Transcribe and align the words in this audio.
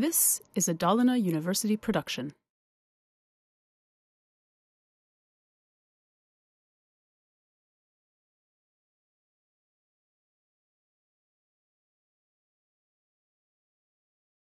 This 0.00 0.40
is 0.54 0.68
a 0.68 0.74
Dalarna 0.74 1.18
University 1.18 1.76
production. 1.76 2.32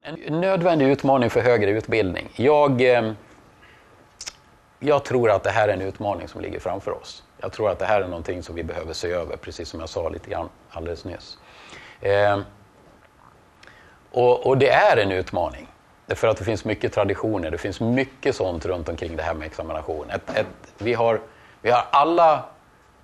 En 0.04 0.42
nödvändig 0.42 0.88
utmaning 0.88 1.30
för 1.30 1.42
högre 1.42 1.72
utbildning. 1.72 2.30
Jag, 2.36 2.82
eh, 2.82 3.14
jag 4.80 5.06
tror 5.06 5.30
att 5.32 5.44
det 5.44 5.50
här 5.50 5.68
är 5.68 5.74
en 5.74 5.82
utmaning 5.82 6.28
som 6.28 6.42
ligger 6.42 6.60
framför 6.60 6.92
oss. 6.92 7.24
Jag 7.38 7.52
tror 7.52 7.70
att 7.70 7.80
det 7.80 7.86
här 7.86 8.02
är 8.02 8.08
någonting 8.08 8.44
som 8.44 8.56
vi 8.56 8.64
behöver 8.64 8.94
se 8.94 9.12
över, 9.12 9.38
precis 9.38 9.70
som 9.70 9.80
jag 9.80 9.90
sa 9.90 10.10
lite 10.10 10.30
grann 10.30 10.50
alldeles 10.70 11.06
nyss. 11.06 11.38
Och, 14.12 14.48
och, 14.48 14.58
det 14.58 14.70
är 14.70 14.98
en 14.98 15.12
utmaning. 15.12 15.68
Därför 16.06 16.28
att 16.28 16.38
det 16.38 16.44
finns 16.44 16.66
mycket 16.66 16.94
traditioner, 16.94 17.52
det 17.52 17.58
finns 17.58 17.80
mycket 17.80 18.36
sånt 18.36 18.66
runt 18.66 18.90
omkring 18.90 19.16
det 19.16 19.24
här 19.24 19.34
med 19.34 19.46
examination. 19.46 20.10
Ett, 20.10 20.38
ett, 20.38 20.48
vi, 20.78 20.94
har, 20.94 21.22
vi 21.62 21.72
har 21.72 21.86
alla 21.92 22.44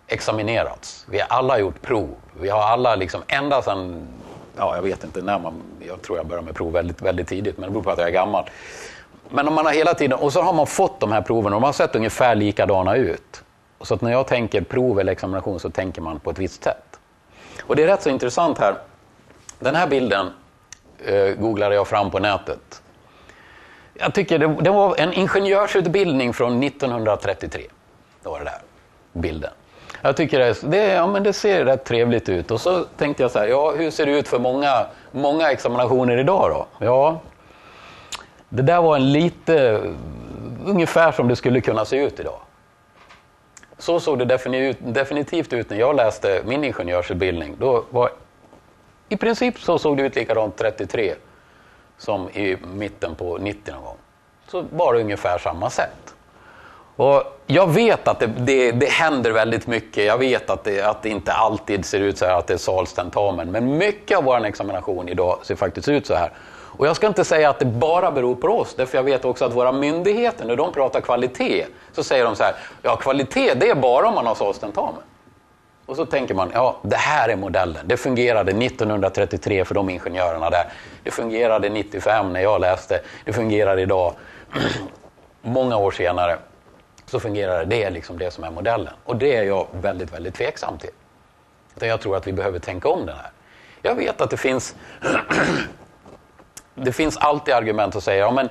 examinerats, 0.07 1.05
vi 1.09 1.19
har 1.19 1.27
alla 1.27 1.59
gjort 1.59 1.81
prov. 1.81 2.15
Vi 2.39 2.49
har 2.49 2.61
alla, 2.61 2.95
liksom, 2.95 3.21
ända 3.27 3.61
sedan, 3.61 4.07
ja 4.57 4.75
jag 4.75 4.83
vet 4.83 5.03
inte 5.03 5.21
när 5.21 5.39
man, 5.39 5.61
jag 5.87 6.01
tror 6.01 6.17
jag 6.17 6.27
började 6.27 6.45
med 6.45 6.55
prov 6.55 6.73
väldigt, 6.73 7.01
väldigt 7.01 7.27
tidigt, 7.27 7.57
men 7.57 7.69
det 7.69 7.71
beror 7.71 7.83
på 7.83 7.91
att 7.91 7.97
jag 7.97 8.07
är 8.07 8.11
gammal. 8.11 8.49
Men 9.29 9.47
om 9.47 9.53
man 9.53 9.65
har 9.65 9.73
hela 9.73 9.93
tiden, 9.93 10.19
och 10.19 10.33
så 10.33 10.41
har 10.41 10.53
man 10.53 10.67
fått 10.67 10.99
de 10.99 11.11
här 11.11 11.21
proven 11.21 11.45
och 11.45 11.61
de 11.61 11.63
har 11.63 11.73
sett 11.73 11.95
ungefär 11.95 12.35
likadana 12.35 12.95
ut. 12.95 13.43
Så 13.81 13.93
att 13.93 14.01
när 14.01 14.11
jag 14.11 14.27
tänker 14.27 14.61
prov 14.61 14.99
eller 14.99 15.11
examination 15.11 15.59
så 15.59 15.69
tänker 15.69 16.01
man 16.01 16.19
på 16.19 16.29
ett 16.29 16.39
visst 16.39 16.63
sätt. 16.63 16.99
Och 17.61 17.75
det 17.75 17.83
är 17.83 17.87
rätt 17.87 18.01
så 18.01 18.09
intressant 18.09 18.57
här. 18.57 18.75
Den 19.59 19.75
här 19.75 19.87
bilden 19.87 20.29
eh, 21.05 21.35
googlade 21.39 21.75
jag 21.75 21.87
fram 21.87 22.11
på 22.11 22.19
nätet. 22.19 22.81
Jag 23.93 24.13
tycker 24.13 24.39
det, 24.39 24.47
det, 24.61 24.69
var 24.69 24.95
en 24.99 25.13
ingenjörsutbildning 25.13 26.33
från 26.33 26.63
1933. 26.63 27.61
Det 28.23 28.29
var 28.29 28.39
det 28.39 28.45
där, 28.45 28.61
bilden. 29.13 29.51
Jag 30.01 30.17
tycker 30.17 30.39
det, 30.39 30.61
det, 30.61 30.93
ja, 30.93 31.07
men 31.07 31.23
det 31.23 31.33
ser 31.33 31.65
rätt 31.65 31.83
trevligt 31.85 32.29
ut. 32.29 32.51
Och 32.51 32.61
så 32.61 32.83
tänkte 32.97 33.23
jag 33.23 33.31
så 33.31 33.39
här, 33.39 33.47
ja, 33.47 33.71
hur 33.71 33.91
ser 33.91 34.05
det 34.05 34.11
ut 34.11 34.27
för 34.27 34.39
många, 34.39 34.85
många 35.11 35.51
examinationer 35.51 36.17
idag 36.17 36.49
då? 36.49 36.85
Ja, 36.85 37.19
det 38.49 38.61
där 38.61 38.81
var 38.81 38.95
en 38.95 39.11
lite, 39.11 39.81
ungefär 40.65 41.11
som 41.11 41.27
det 41.27 41.35
skulle 41.35 41.61
kunna 41.61 41.85
se 41.85 42.03
ut 42.03 42.19
idag. 42.19 42.39
Så 43.77 43.99
såg 43.99 44.19
det 44.19 44.25
definitivt 44.79 45.53
ut 45.53 45.69
när 45.69 45.77
jag 45.77 45.95
läste 45.95 46.41
min 46.45 46.63
ingenjörsutbildning. 46.63 47.55
Då 47.59 47.83
var, 47.89 48.09
i 49.09 49.17
princip 49.17 49.59
så 49.59 49.79
såg 49.79 49.97
det 49.97 50.03
ut 50.03 50.15
likadant 50.15 50.57
33 50.57 51.15
som 51.97 52.29
i 52.29 52.57
mitten 52.73 53.15
på 53.15 53.37
90 53.37 53.73
någon 53.73 53.83
gång. 53.83 53.97
Så 54.47 54.65
var 54.71 54.93
det 54.93 54.99
ungefär 54.99 55.37
samma 55.37 55.69
sätt. 55.69 56.15
Och 56.95 57.23
jag 57.45 57.67
vet 57.67 58.07
att 58.07 58.19
det, 58.19 58.27
det, 58.27 58.71
det 58.71 58.89
händer 58.89 59.31
väldigt 59.31 59.67
mycket. 59.67 60.05
Jag 60.05 60.17
vet 60.17 60.49
att 60.49 60.63
det, 60.63 60.81
att 60.81 61.03
det 61.03 61.09
inte 61.09 61.33
alltid 61.33 61.85
ser 61.85 61.99
ut 61.99 62.17
så 62.17 62.25
här 62.25 62.39
att 62.39 62.47
det 62.47 62.53
är 62.53 62.57
salstentamen. 62.57 63.51
Men 63.51 63.77
mycket 63.77 64.17
av 64.17 64.23
vår 64.23 64.45
examination 64.45 65.09
idag 65.09 65.39
ser 65.43 65.55
faktiskt 65.55 65.87
ut 65.87 66.07
så 66.07 66.15
här. 66.15 66.31
Och 66.77 66.87
jag 66.87 66.95
ska 66.95 67.07
inte 67.07 67.23
säga 67.23 67.49
att 67.49 67.59
det 67.59 67.65
bara 67.65 68.11
beror 68.11 68.35
på 68.35 68.47
oss, 68.47 68.75
därför 68.75 68.97
jag 68.97 69.03
vet 69.03 69.25
också 69.25 69.45
att 69.45 69.53
våra 69.53 69.71
myndigheter, 69.71 70.45
när 70.45 70.55
de 70.55 70.73
pratar 70.73 71.01
kvalitet, 71.01 71.65
så 71.91 72.03
säger 72.03 72.25
de 72.25 72.35
så 72.35 72.43
här, 72.43 72.55
ja 72.81 72.95
kvalitet 72.95 73.53
det 73.53 73.69
är 73.69 73.75
bara 73.75 74.07
om 74.07 74.15
man 74.15 74.25
har 74.25 74.35
salstentamen. 74.35 75.01
Och 75.87 75.95
så 75.95 76.05
tänker 76.05 76.33
man, 76.33 76.51
ja 76.53 76.77
det 76.81 76.95
här 76.95 77.29
är 77.29 77.35
modellen. 77.35 77.87
Det 77.87 77.97
fungerade 77.97 78.51
1933 78.51 79.65
för 79.65 79.75
de 79.75 79.89
ingenjörerna 79.89 80.49
där. 80.49 80.65
Det 81.03 81.11
fungerade 81.11 81.69
95 81.69 82.33
när 82.33 82.41
jag 82.41 82.61
läste. 82.61 83.01
Det 83.25 83.33
fungerar 83.33 83.79
idag, 83.79 84.13
många 85.41 85.77
år 85.77 85.91
senare, 85.91 86.37
så 87.05 87.19
fungerar 87.19 87.59
det. 87.59 87.65
Det 87.65 87.83
är 87.83 87.91
liksom 87.91 88.19
det 88.19 88.31
som 88.31 88.43
är 88.43 88.51
modellen. 88.51 88.93
Och 89.03 89.15
det 89.15 89.35
är 89.35 89.43
jag 89.43 89.67
väldigt, 89.71 90.13
väldigt 90.13 90.35
tveksam 90.35 90.77
till. 90.77 90.89
Jag 91.79 92.01
tror 92.01 92.15
att 92.17 92.27
vi 92.27 92.33
behöver 92.33 92.59
tänka 92.59 92.89
om 92.89 93.05
den 93.05 93.15
här. 93.15 93.31
Jag 93.81 93.95
vet 93.95 94.21
att 94.21 94.29
det 94.29 94.37
finns 94.37 94.75
det 96.75 96.91
finns 96.91 97.17
alltid 97.17 97.53
argument 97.53 97.95
att 97.95 98.03
säga, 98.03 98.19
ja 98.19 98.31
men 98.31 98.49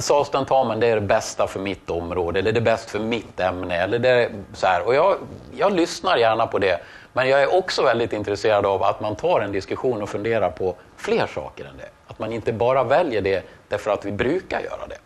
SAS-tentamen 0.00 0.80
det 0.80 0.86
är 0.86 0.94
det 0.94 1.00
bästa 1.00 1.46
för 1.46 1.60
mitt 1.60 1.90
område, 1.90 2.38
eller 2.38 2.52
det 2.52 2.58
är 2.58 2.62
bäst 2.62 2.90
för 2.90 2.98
mitt 2.98 3.40
ämne. 3.40 3.76
Eller 3.76 3.98
det 3.98 4.30
så 4.54 4.66
här. 4.66 4.86
Och 4.86 4.94
jag, 4.94 5.16
jag 5.56 5.72
lyssnar 5.72 6.16
gärna 6.16 6.46
på 6.46 6.58
det, 6.58 6.80
men 7.12 7.28
jag 7.28 7.42
är 7.42 7.54
också 7.54 7.82
väldigt 7.82 8.12
intresserad 8.12 8.66
av 8.66 8.82
att 8.82 9.00
man 9.00 9.16
tar 9.16 9.40
en 9.40 9.52
diskussion 9.52 10.02
och 10.02 10.08
funderar 10.08 10.50
på 10.50 10.74
fler 10.96 11.26
saker 11.26 11.64
än 11.64 11.76
det. 11.76 11.88
Att 12.06 12.18
man 12.18 12.32
inte 12.32 12.52
bara 12.52 12.84
väljer 12.84 13.20
det 13.22 13.44
därför 13.68 13.90
att 13.90 14.04
vi 14.04 14.12
brukar 14.12 14.60
göra 14.60 14.86
det. 14.88 14.98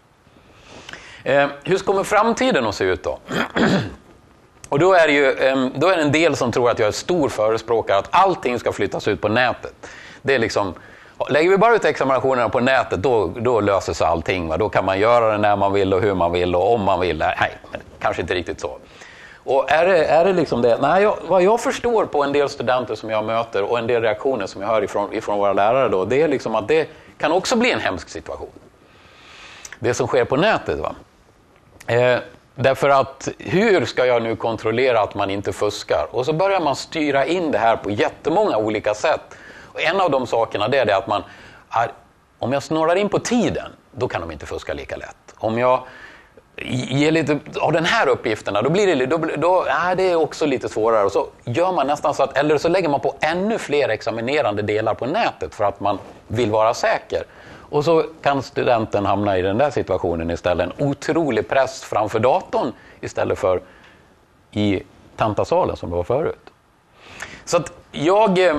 Eh, 1.27 1.49
hur 1.65 1.79
kommer 1.79 2.05
framtiden 2.05 2.67
att 2.67 2.75
se 2.75 2.85
ut 2.85 3.03
då? 3.03 3.19
och 4.69 4.79
då 4.79 4.95
är, 4.95 5.07
det 5.07 5.13
ju, 5.13 5.31
eh, 5.33 5.67
då 5.75 5.89
är 5.89 5.97
det 5.97 6.03
en 6.03 6.13
del 6.13 6.37
som 6.37 6.53
tror 6.53 6.71
att 6.71 6.79
jag 6.79 6.89
är 6.89 6.93
stor 6.93 7.29
förespråkare 7.29 7.99
att 7.99 8.09
allting 8.11 8.59
ska 8.59 8.73
flyttas 8.73 9.09
ut 9.09 9.21
på 9.21 9.29
nätet. 9.29 9.75
Det 10.23 10.35
är 10.35 10.39
liksom 10.39 10.75
Lägger 11.29 11.51
vi 11.51 11.57
bara 11.57 11.75
ut 11.75 11.85
examinationerna 11.85 12.49
på 12.49 12.61
nätet 12.61 13.03
då, 13.03 13.27
då 13.27 13.61
löser 13.61 13.93
sig 13.93 14.07
allting. 14.07 14.49
Va? 14.49 14.57
Då 14.57 14.69
kan 14.69 14.85
man 14.85 14.99
göra 14.99 15.33
det 15.33 15.39
när 15.39 15.57
man 15.57 15.73
vill 15.73 15.95
och 15.95 16.03
hur 16.03 16.15
man 16.15 16.33
vill 16.33 16.55
och 16.55 16.75
om 16.75 16.83
man 16.83 17.01
vill. 17.01 17.19
Nej, 17.19 17.59
kanske 17.99 18.23
inte 18.23 18.35
riktigt 18.35 18.61
så. 18.61 18.79
Och 19.45 19.71
är 19.71 19.87
det, 19.87 20.05
är 20.05 20.25
det 20.25 20.33
liksom 20.33 20.63
det? 20.63 20.79
Nej, 20.81 21.03
jag, 21.03 21.17
vad 21.29 21.43
jag 21.43 21.61
förstår 21.61 22.07
på 22.07 22.25
en 22.25 22.33
del 22.33 22.49
studenter 22.49 22.95
som 22.95 23.11
jag 23.11 23.25
möter 23.25 23.63
och 23.63 23.79
en 23.79 23.87
del 23.87 24.03
reaktioner 24.03 24.47
som 24.47 24.63
jag 24.63 24.69
hör 24.69 24.85
ifrån, 24.85 25.13
ifrån 25.13 25.39
våra 25.39 25.53
lärare 25.53 25.89
då, 25.89 26.05
det 26.05 26.23
är 26.23 26.29
liksom 26.29 26.55
att 26.55 26.69
det 26.69 26.89
kan 27.19 27.33
också 27.33 27.57
bli 27.57 27.73
en 27.73 27.81
hemsk 27.81 28.09
situation. 28.09 28.51
Det 29.79 29.95
som 29.95 30.07
sker 30.07 30.25
på 30.25 30.37
nätet. 30.37 30.79
Va? 30.79 30.95
Eh, 31.87 32.19
därför 32.55 32.89
att 32.89 33.29
hur 33.39 33.85
ska 33.85 34.07
jag 34.07 34.23
nu 34.23 34.37
kontrollera 34.37 35.01
att 35.01 35.15
man 35.15 35.31
inte 35.31 35.53
fuskar? 35.53 36.07
Och 36.11 36.27
så 36.27 36.33
börjar 36.33 36.61
man 36.61 36.77
styra 36.77 37.27
in 37.27 37.51
det 37.51 37.59
här 37.59 37.77
på 37.77 37.91
jättemånga 37.91 38.57
olika 38.57 38.95
sätt. 38.95 39.37
Och 39.77 39.83
en 39.83 40.01
av 40.01 40.11
de 40.11 40.27
sakerna 40.27 40.69
det 40.69 40.79
är 40.79 40.87
det 40.87 40.97
att 40.97 41.07
man, 41.07 41.23
är, 41.71 41.93
om 42.39 42.53
jag 42.53 42.63
snurrar 42.63 42.97
in 42.97 43.09
på 43.09 43.19
tiden, 43.19 43.73
då 43.93 44.09
kan 44.09 44.21
de 44.21 44.31
inte 44.31 44.47
fuska 44.47 44.75
lika 44.75 44.97
lätt. 44.97 45.35
Om 45.37 45.59
jag 45.59 45.83
ger 46.89 47.11
lite 47.11 47.39
av 47.61 47.73
den 47.73 47.85
här 47.85 48.09
uppgifterna, 48.09 48.63
då 48.63 48.71
blir 48.71 48.97
det, 48.97 49.07
då, 49.07 49.19
då, 49.37 49.67
äh, 49.67 49.97
det 49.97 50.11
är 50.11 50.17
också 50.17 50.47
lite 50.47 50.69
svårare. 50.69 51.05
Och 51.05 51.13
så 51.13 51.27
gör 51.45 51.73
man 51.73 51.87
nästan 51.87 52.15
så 52.15 52.23
att, 52.23 52.39
eller 52.39 52.59
så 52.59 52.69
lägger 52.69 52.89
man 52.89 53.01
på 53.01 53.15
ännu 53.21 53.59
fler 53.59 53.89
examinerande 53.89 54.63
delar 54.63 54.95
på 54.95 55.07
nätet 55.07 55.55
för 55.55 55.65
att 55.65 55.81
man 55.81 55.99
vill 56.29 56.51
vara 56.51 56.75
säker. 56.75 57.23
Och 57.71 57.85
så 57.85 58.05
kan 58.23 58.43
studenten 58.43 59.07
hamna 59.07 59.39
i 59.39 59.43
den 59.43 59.59
där 59.59 59.71
situationen 59.71 60.31
istället. 60.31 60.67
En 60.67 60.89
otrolig 60.89 61.49
press 61.49 61.85
framför 61.85 62.19
datorn 62.19 62.73
istället 63.01 63.39
för 63.39 63.61
i 64.51 64.83
Tantasalen 65.17 65.77
som 65.77 65.91
det 65.91 65.97
var 65.97 66.05
förut. 66.05 66.51
Så 67.45 67.57
att 67.57 67.73
jag 67.93 68.39
eh, 68.39 68.57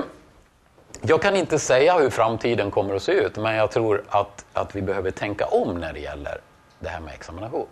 jag 1.00 1.22
kan 1.22 1.36
inte 1.36 1.58
säga 1.58 1.98
hur 1.98 2.10
framtiden 2.10 2.70
kommer 2.70 2.94
att 2.94 3.02
se 3.02 3.12
ut, 3.12 3.36
men 3.36 3.54
jag 3.54 3.70
tror 3.70 4.04
att, 4.08 4.44
att 4.52 4.76
vi 4.76 4.82
behöver 4.82 5.10
tänka 5.10 5.46
om 5.46 5.80
när 5.80 5.92
det 5.92 6.00
gäller 6.00 6.40
det 6.78 6.88
här 6.88 7.00
med 7.00 7.14
examination. 7.14 7.66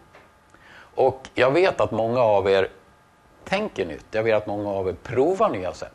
Och 0.94 1.28
jag 1.34 1.50
vet 1.50 1.81
att 1.81 1.91
många 1.91 2.20
av 2.20 2.50
er 2.50 2.69
tänker 3.44 3.87
nytt. 3.87 4.06
Jag 4.10 4.22
vet 4.22 4.37
att 4.37 4.47
många 4.47 4.70
av 4.70 4.88
er 4.88 4.97
provar 5.03 5.50
nya 5.50 5.72
sätt. 5.72 5.92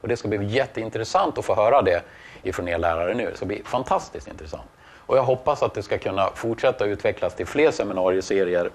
Och 0.00 0.08
det 0.08 0.16
ska 0.16 0.28
bli 0.28 0.44
jätteintressant 0.44 1.38
att 1.38 1.44
få 1.44 1.54
höra 1.54 1.82
det 1.82 2.02
ifrån 2.42 2.68
er 2.68 2.78
lärare 2.78 3.14
nu. 3.14 3.30
Det 3.30 3.36
ska 3.36 3.46
bli 3.46 3.62
fantastiskt 3.64 4.28
intressant. 4.28 4.70
Och 5.06 5.16
jag 5.16 5.22
hoppas 5.22 5.62
att 5.62 5.74
det 5.74 5.82
ska 5.82 5.98
kunna 5.98 6.30
fortsätta 6.34 6.84
utvecklas 6.84 7.34
till 7.34 7.46
fler 7.46 7.70
seminarieserier 7.70 8.70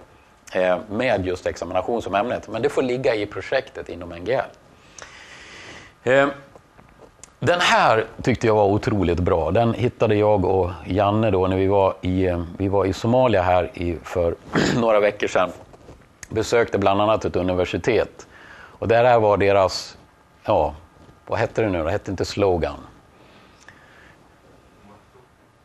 eh, 0.54 0.78
med 0.90 1.26
just 1.26 1.48
examination 1.48 2.02
som 2.02 2.16
ämnet. 2.16 2.48
Men 2.48 2.62
det 2.62 2.70
får 2.70 2.82
ligga 2.82 3.16
i 3.16 3.26
projektet 3.26 3.90
inom 3.90 4.10
NGL. 4.10 4.40
Eh, 6.04 6.28
den 7.46 7.62
här 7.62 8.06
tyckte 8.22 8.48
jag 8.48 8.56
var 8.56 8.66
otroligt 8.66 9.20
bra. 9.20 9.52
Den 9.52 9.74
hittade 9.74 10.16
jag 10.16 10.46
och 10.46 10.72
Janne 10.86 11.32
då 11.32 11.48
när 11.48 11.58
vi 11.58 11.68
var 11.68 11.94
i, 12.02 12.30
vi 12.58 12.68
var 12.68 12.86
i 12.86 12.94
Somalia 12.94 13.42
här 13.42 13.72
i, 13.74 13.98
för 14.04 14.36
några 14.80 15.00
veckor 15.00 15.28
sedan. 15.28 15.50
Besökte 16.30 16.78
bland 16.78 17.02
annat 17.02 17.26
ett 17.26 17.36
universitet. 17.36 18.28
Och 18.54 18.88
det 18.88 18.96
här 18.96 19.20
var 19.20 19.38
deras, 19.38 19.98
ja, 20.44 20.74
vad 21.28 21.40
hette 21.40 21.62
det 21.62 21.70
nu 21.70 21.84
Det 21.84 21.92
hette 21.92 22.12
inte 22.12 22.26
slogan. 22.26 22.78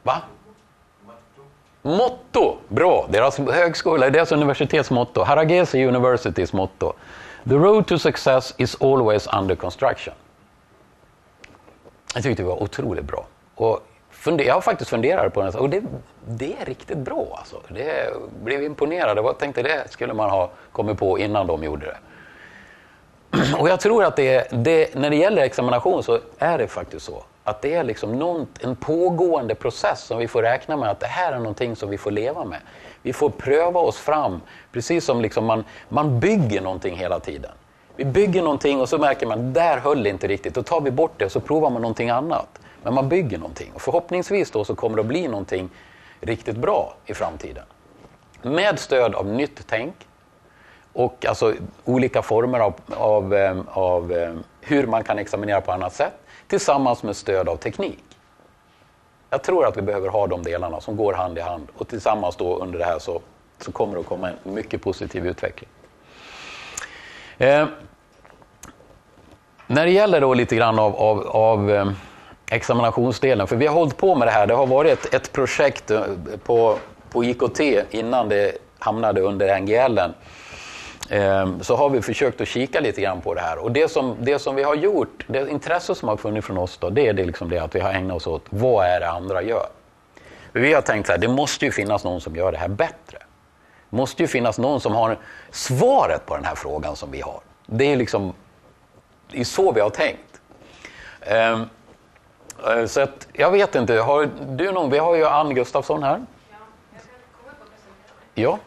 Va? 0.02 0.22
Motto! 1.82 2.56
Bra! 2.68 3.06
Deras 3.08 3.38
högskola, 3.38 4.10
deras 4.10 4.32
universitetsmotto. 4.32 5.22
Haragese 5.22 5.88
Universitys 5.88 6.52
motto. 6.52 6.92
The 7.48 7.54
road 7.54 7.86
to 7.86 7.98
success 7.98 8.54
is 8.56 8.76
always 8.80 9.28
under 9.38 9.54
construction. 9.56 10.14
Jag 12.14 12.22
tyckte 12.22 12.42
det 12.42 12.48
var 12.48 12.62
otroligt 12.62 13.04
bra. 13.04 13.26
Och 13.54 13.80
jag 14.24 14.54
har 14.54 14.60
faktiskt 14.60 14.90
funderat 14.90 15.34
på 15.34 15.42
det 15.42 15.58
och 15.58 15.70
det, 15.70 15.82
det 16.26 16.56
är 16.60 16.64
riktigt 16.64 16.98
bra. 16.98 17.36
Alltså. 17.38 17.56
Det 17.68 18.12
blev 18.42 18.62
imponerad. 18.62 19.18
Jag 19.18 19.38
tänkte 19.38 19.62
det 19.62 19.90
skulle 19.90 20.14
man 20.14 20.30
ha 20.30 20.50
kommit 20.72 20.98
på 20.98 21.18
innan 21.18 21.46
de 21.46 21.64
gjorde 21.64 21.86
det. 21.86 21.96
Och 23.58 23.68
jag 23.68 23.80
tror 23.80 24.04
att 24.04 24.16
det, 24.16 24.48
det, 24.50 24.94
när 24.94 25.10
det 25.10 25.16
gäller 25.16 25.42
examination 25.42 26.02
så 26.02 26.18
är 26.38 26.58
det 26.58 26.68
faktiskt 26.68 27.06
så 27.06 27.24
Att 27.44 27.62
det 27.62 27.74
är 27.74 27.84
liksom 27.84 28.18
någon, 28.18 28.46
en 28.60 28.76
pågående 28.76 29.54
process 29.54 30.00
som 30.00 30.18
vi 30.18 30.28
får 30.28 30.42
räkna 30.42 30.76
med 30.76 30.90
att 30.90 31.00
det 31.00 31.06
här 31.06 31.32
är 31.32 31.38
någonting 31.38 31.76
som 31.76 31.90
vi 31.90 31.98
får 31.98 32.10
leva 32.10 32.44
med. 32.44 32.58
Vi 33.02 33.12
får 33.12 33.30
pröva 33.30 33.80
oss 33.80 33.98
fram, 33.98 34.40
precis 34.72 35.04
som 35.04 35.22
liksom 35.22 35.44
man, 35.44 35.64
man 35.88 36.20
bygger 36.20 36.60
någonting 36.60 36.96
hela 36.96 37.20
tiden. 37.20 37.50
Vi 37.98 38.04
bygger 38.04 38.42
någonting 38.42 38.80
och 38.80 38.88
så 38.88 38.98
märker 38.98 39.26
man 39.26 39.38
att 39.48 39.54
där 39.54 39.78
höll 39.78 40.02
det 40.02 40.08
inte 40.08 40.28
riktigt. 40.28 40.54
Då 40.54 40.62
tar 40.62 40.80
vi 40.80 40.90
bort 40.90 41.12
det 41.16 41.24
och 41.24 41.32
så 41.32 41.40
provar 41.40 41.70
man 41.70 41.82
någonting 41.82 42.10
annat. 42.10 42.60
Men 42.82 42.94
man 42.94 43.08
bygger 43.08 43.38
någonting 43.38 43.72
och 43.74 43.82
förhoppningsvis 43.82 44.50
då 44.50 44.64
så 44.64 44.74
kommer 44.74 44.96
det 44.96 45.00
att 45.00 45.06
bli 45.06 45.28
någonting 45.28 45.70
riktigt 46.20 46.56
bra 46.56 46.94
i 47.06 47.14
framtiden. 47.14 47.64
Med 48.42 48.78
stöd 48.78 49.14
av 49.14 49.26
nytt 49.26 49.66
tänk 49.66 49.94
och 50.92 51.26
alltså 51.26 51.54
olika 51.84 52.22
former 52.22 52.60
av, 52.60 52.74
av, 52.96 53.34
ehm, 53.34 53.64
av 53.68 54.12
ehm, 54.12 54.42
hur 54.60 54.86
man 54.86 55.04
kan 55.04 55.18
examinera 55.18 55.60
på 55.60 55.72
annat 55.72 55.94
sätt 55.94 56.14
tillsammans 56.46 57.02
med 57.02 57.16
stöd 57.16 57.48
av 57.48 57.56
teknik. 57.56 58.04
Jag 59.30 59.42
tror 59.42 59.66
att 59.66 59.76
vi 59.76 59.82
behöver 59.82 60.08
ha 60.08 60.26
de 60.26 60.42
delarna 60.42 60.80
som 60.80 60.96
går 60.96 61.12
hand 61.12 61.38
i 61.38 61.40
hand 61.40 61.68
och 61.76 61.88
tillsammans 61.88 62.36
då 62.36 62.58
under 62.58 62.78
det 62.78 62.84
här 62.84 62.98
så, 62.98 63.20
så 63.58 63.72
kommer 63.72 63.94
det 63.94 64.00
att 64.00 64.06
komma 64.06 64.30
en 64.44 64.54
mycket 64.54 64.82
positiv 64.82 65.26
utveckling. 65.26 65.70
Eh, 67.38 67.66
när 69.68 69.84
det 69.84 69.90
gäller 69.90 70.20
då 70.20 70.34
lite 70.34 70.56
grann 70.56 70.78
av, 70.78 70.96
av, 70.96 71.26
av 71.26 71.70
eh, 71.70 71.90
examinationsdelen, 72.50 73.46
för 73.46 73.56
vi 73.56 73.66
har 73.66 73.74
hållit 73.74 73.96
på 73.96 74.14
med 74.14 74.28
det 74.28 74.32
här, 74.32 74.46
det 74.46 74.54
har 74.54 74.66
varit 74.66 74.92
ett, 74.92 75.14
ett 75.14 75.32
projekt 75.32 75.90
eh, 75.90 76.02
på, 76.44 76.78
på 77.10 77.24
IKT 77.24 77.60
innan 77.90 78.28
det 78.28 78.52
hamnade 78.78 79.20
under 79.20 79.60
NGL. 79.60 79.98
Eh, 81.10 81.60
så 81.60 81.76
har 81.76 81.90
vi 81.90 82.02
försökt 82.02 82.40
att 82.40 82.48
kika 82.48 82.80
lite 82.80 83.00
grann 83.00 83.20
på 83.20 83.34
det 83.34 83.40
här. 83.40 83.58
Och 83.58 83.72
det 83.72 83.90
som, 83.90 84.16
det 84.20 84.38
som 84.38 84.54
vi 84.54 84.62
har 84.62 84.74
gjort, 84.74 85.24
det 85.26 85.50
intresse 85.50 85.94
som 85.94 86.08
har 86.08 86.16
funnits 86.16 86.46
från 86.46 86.58
oss, 86.58 86.78
då, 86.78 86.90
det 86.90 87.06
är 87.06 87.12
det, 87.12 87.24
liksom 87.24 87.48
det 87.48 87.58
att 87.58 87.74
vi 87.74 87.80
har 87.80 87.90
ägnat 87.90 88.16
oss 88.16 88.26
åt 88.26 88.44
vad 88.50 88.86
är 88.86 89.00
det 89.00 89.10
andra 89.10 89.42
gör. 89.42 89.66
Vi 90.52 90.74
har 90.74 90.82
tänkt 90.82 91.10
att 91.10 91.20
det 91.20 91.28
måste 91.28 91.64
ju 91.64 91.72
finnas 91.72 92.04
någon 92.04 92.20
som 92.20 92.36
gör 92.36 92.52
det 92.52 92.58
här 92.58 92.68
bättre. 92.68 93.18
Det 93.90 93.96
måste 93.96 94.22
ju 94.22 94.26
finnas 94.26 94.58
någon 94.58 94.80
som 94.80 94.94
har 94.94 95.18
svaret 95.50 96.26
på 96.26 96.36
den 96.36 96.44
här 96.44 96.54
frågan 96.54 96.96
som 96.96 97.10
vi 97.10 97.20
har. 97.20 97.40
Det 97.66 97.92
är 97.92 97.96
liksom 97.96 98.34
det 99.30 99.40
är 99.40 99.44
så 99.44 99.72
vi 99.72 99.80
har 99.80 99.90
tänkt. 99.90 100.40
Ehm, 101.20 101.64
eh, 102.66 102.86
så 102.86 103.00
att, 103.00 103.28
jag 103.32 103.50
vet 103.50 103.74
inte, 103.74 103.94
har 103.94 104.30
du 104.56 104.72
någon? 104.72 104.90
Vi 104.90 104.98
har 104.98 105.16
ju 105.16 105.26
Ann 105.26 105.54
Gustafsson 105.54 106.02
här. 106.02 106.26
Ja. 108.34 108.58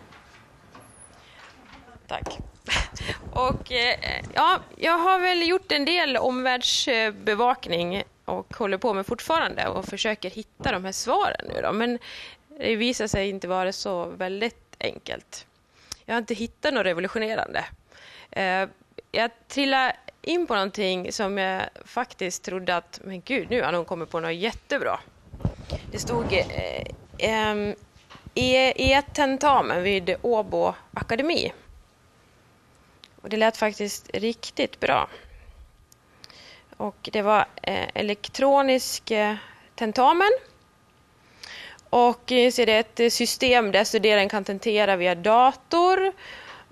Tack. 2.07 2.37
Och, 3.33 3.71
eh, 3.71 3.99
ja, 4.33 4.59
jag 4.75 4.97
har 4.97 5.19
väl 5.19 5.47
gjort 5.47 5.71
en 5.71 5.85
del 5.85 6.17
omvärldsbevakning 6.17 8.03
och 8.25 8.55
håller 8.57 8.77
på 8.77 8.93
med 8.93 9.05
fortfarande 9.05 9.67
och 9.67 9.85
försöker 9.85 10.29
hitta 10.29 10.71
de 10.71 10.85
här 10.85 10.91
svaren 10.91 11.45
nu 11.55 11.61
då. 11.61 11.71
Men 11.71 11.99
det 12.47 12.75
visar 12.75 13.07
sig 13.07 13.29
inte 13.29 13.47
vara 13.47 13.71
så 13.71 14.05
väldigt 14.05 14.75
enkelt. 14.79 15.45
Jag 16.05 16.13
har 16.15 16.19
inte 16.19 16.33
hittat 16.33 16.73
något 16.73 16.85
revolutionerande. 16.85 17.65
Eh, 18.31 18.67
jag 19.11 19.31
trillade 19.47 19.95
in 20.21 20.47
på 20.47 20.53
någonting 20.53 21.11
som 21.11 21.37
jag 21.37 21.69
faktiskt 21.85 22.43
trodde 22.43 22.75
att, 22.75 22.99
men 23.03 23.21
gud, 23.21 23.49
nu 23.49 23.61
har 23.61 23.73
hon 23.73 23.85
kommit 23.85 24.09
på 24.09 24.19
något 24.19 24.33
jättebra. 24.33 24.99
Det 25.91 25.99
stod 25.99 26.33
eh, 26.33 26.45
eh, 27.17 27.75
E-tentamen 28.33 29.83
vid 29.83 30.15
Åbo 30.21 30.73
akademi. 30.93 31.53
Och 33.21 33.29
det 33.29 33.37
lät 33.37 33.57
faktiskt 33.57 34.09
riktigt 34.13 34.79
bra. 34.79 35.07
Och 36.77 37.09
det 37.11 37.21
var 37.21 37.45
eh, 37.61 37.87
elektronisk 37.93 39.11
eh, 39.11 39.35
tentamen. 39.75 40.31
Och 41.89 42.31
eh, 42.31 42.51
så 42.51 42.61
är 42.61 42.65
det 42.65 42.99
ett 42.99 43.13
system 43.13 43.71
där 43.71 43.83
studeraren 43.83 44.29
kan 44.29 44.43
tentera 44.43 44.95
via 44.95 45.15
dator 45.15 46.11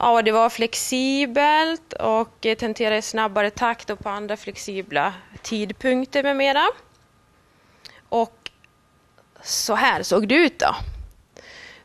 Ja, 0.01 0.21
det 0.21 0.31
var 0.31 0.49
flexibelt 0.49 1.93
och 1.93 2.45
eh, 2.45 2.57
tenterade 2.57 2.97
i 2.97 3.01
snabbare 3.01 3.49
takt 3.49 3.89
och 3.89 3.99
på 3.99 4.09
andra 4.09 4.37
flexibla 4.37 5.13
tidpunkter 5.41 6.23
med 6.23 6.35
mera. 6.35 6.67
Och 8.09 8.51
så 9.43 9.75
här 9.75 10.03
såg 10.03 10.27
det 10.27 10.35
ut 10.35 10.59
då. 10.59 10.75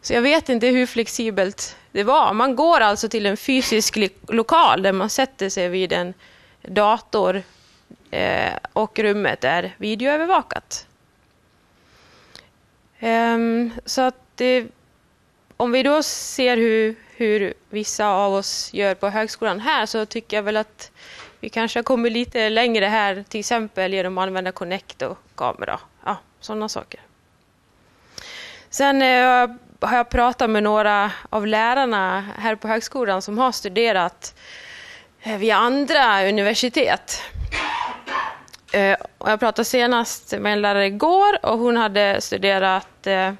Så 0.00 0.12
jag 0.12 0.22
vet 0.22 0.48
inte 0.48 0.66
hur 0.66 0.86
flexibelt 0.86 1.76
det 1.92 2.04
var. 2.04 2.32
Man 2.32 2.56
går 2.56 2.80
alltså 2.80 3.08
till 3.08 3.26
en 3.26 3.36
fysisk 3.36 3.98
lokal 4.28 4.82
där 4.82 4.92
man 4.92 5.10
sätter 5.10 5.48
sig 5.48 5.68
vid 5.68 5.92
en 5.92 6.14
dator 6.62 7.42
eh, 8.10 8.52
och 8.72 8.98
rummet 8.98 9.44
är 9.44 9.74
videoövervakat. 9.76 10.86
Ehm, 12.98 13.70
så 13.84 14.00
att 14.00 14.18
det, 14.34 14.66
om 15.56 15.72
vi 15.72 15.82
då 15.82 16.02
ser 16.02 16.56
hur 16.56 17.03
hur 17.16 17.54
vissa 17.70 18.08
av 18.08 18.34
oss 18.34 18.70
gör 18.72 18.94
på 18.94 19.08
högskolan 19.08 19.60
här 19.60 19.86
så 19.86 20.06
tycker 20.06 20.36
jag 20.36 20.42
väl 20.42 20.56
att 20.56 20.90
vi 21.40 21.48
kanske 21.48 21.78
har 21.78 21.84
kommit 21.84 22.12
lite 22.12 22.48
längre 22.48 22.86
här, 22.86 23.24
till 23.28 23.40
exempel 23.40 23.92
genom 23.92 24.18
att 24.18 24.26
använda 24.26 24.52
Connect 24.52 25.02
och 25.02 25.18
kamera. 25.34 25.80
Ja, 26.04 26.16
sådana 26.40 26.68
saker. 26.68 27.00
Sen 28.70 29.02
eh, 29.02 29.50
har 29.80 29.96
jag 29.96 30.08
pratat 30.08 30.50
med 30.50 30.62
några 30.62 31.10
av 31.30 31.46
lärarna 31.46 32.20
här 32.38 32.54
på 32.54 32.68
högskolan 32.68 33.22
som 33.22 33.38
har 33.38 33.52
studerat 33.52 34.34
eh, 35.20 35.30
via 35.30 35.38
vid 35.38 35.52
andra 35.52 36.28
universitet. 36.28 37.22
Eh, 38.72 38.96
jag 39.18 39.40
pratade 39.40 39.64
senast 39.64 40.34
med 40.38 40.52
en 40.52 40.62
lärare 40.62 40.86
igår 40.86 41.46
och 41.46 41.58
hon 41.58 41.76
hade 41.76 42.20
studerat 42.20 43.06
eh, 43.06 43.32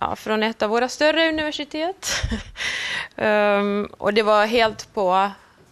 ja, 0.00 0.16
från 0.16 0.42
ett 0.42 0.62
av 0.62 0.70
våra 0.70 0.88
större 0.88 1.28
universitet. 1.28 2.12
um, 3.16 3.84
och 3.98 4.14
det 4.14 4.22
var 4.22 4.46
helt 4.46 4.94
på 4.94 5.30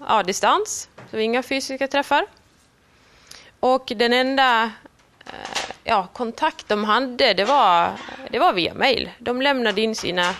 ja, 0.08 0.23
distans, 0.23 0.88
så 1.11 1.19
inga 1.19 1.43
fysiska 1.43 1.88
träffar. 1.88 2.26
Och 3.61 3.93
den 3.96 4.12
enda 4.12 4.64
uh, 4.64 4.70
ja, 5.84 6.08
kontakt 6.12 6.69
de 6.69 6.84
hade, 6.84 7.34
det 7.34 7.44
var, 7.44 7.90
det 8.31 8.38
var 8.38 8.52
via 8.52 8.75
mail. 8.75 9.11
De 9.19 9.43
lämnade 9.43 9.81
in 9.81 9.94
sina 9.94 10.34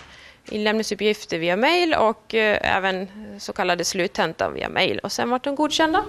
inlämningsuppgifter 0.45 1.37
via 1.37 1.57
mail 1.57 1.93
och 1.93 2.33
uh, 2.33 2.57
även 2.61 3.07
så 3.39 3.53
kallade 3.53 3.85
sluttentan 3.85 4.53
via 4.53 4.69
mail. 4.69 4.99
Och 4.99 5.11
sen 5.11 5.29
var 5.29 5.39
de 5.39 5.55
godkända. 5.55 6.05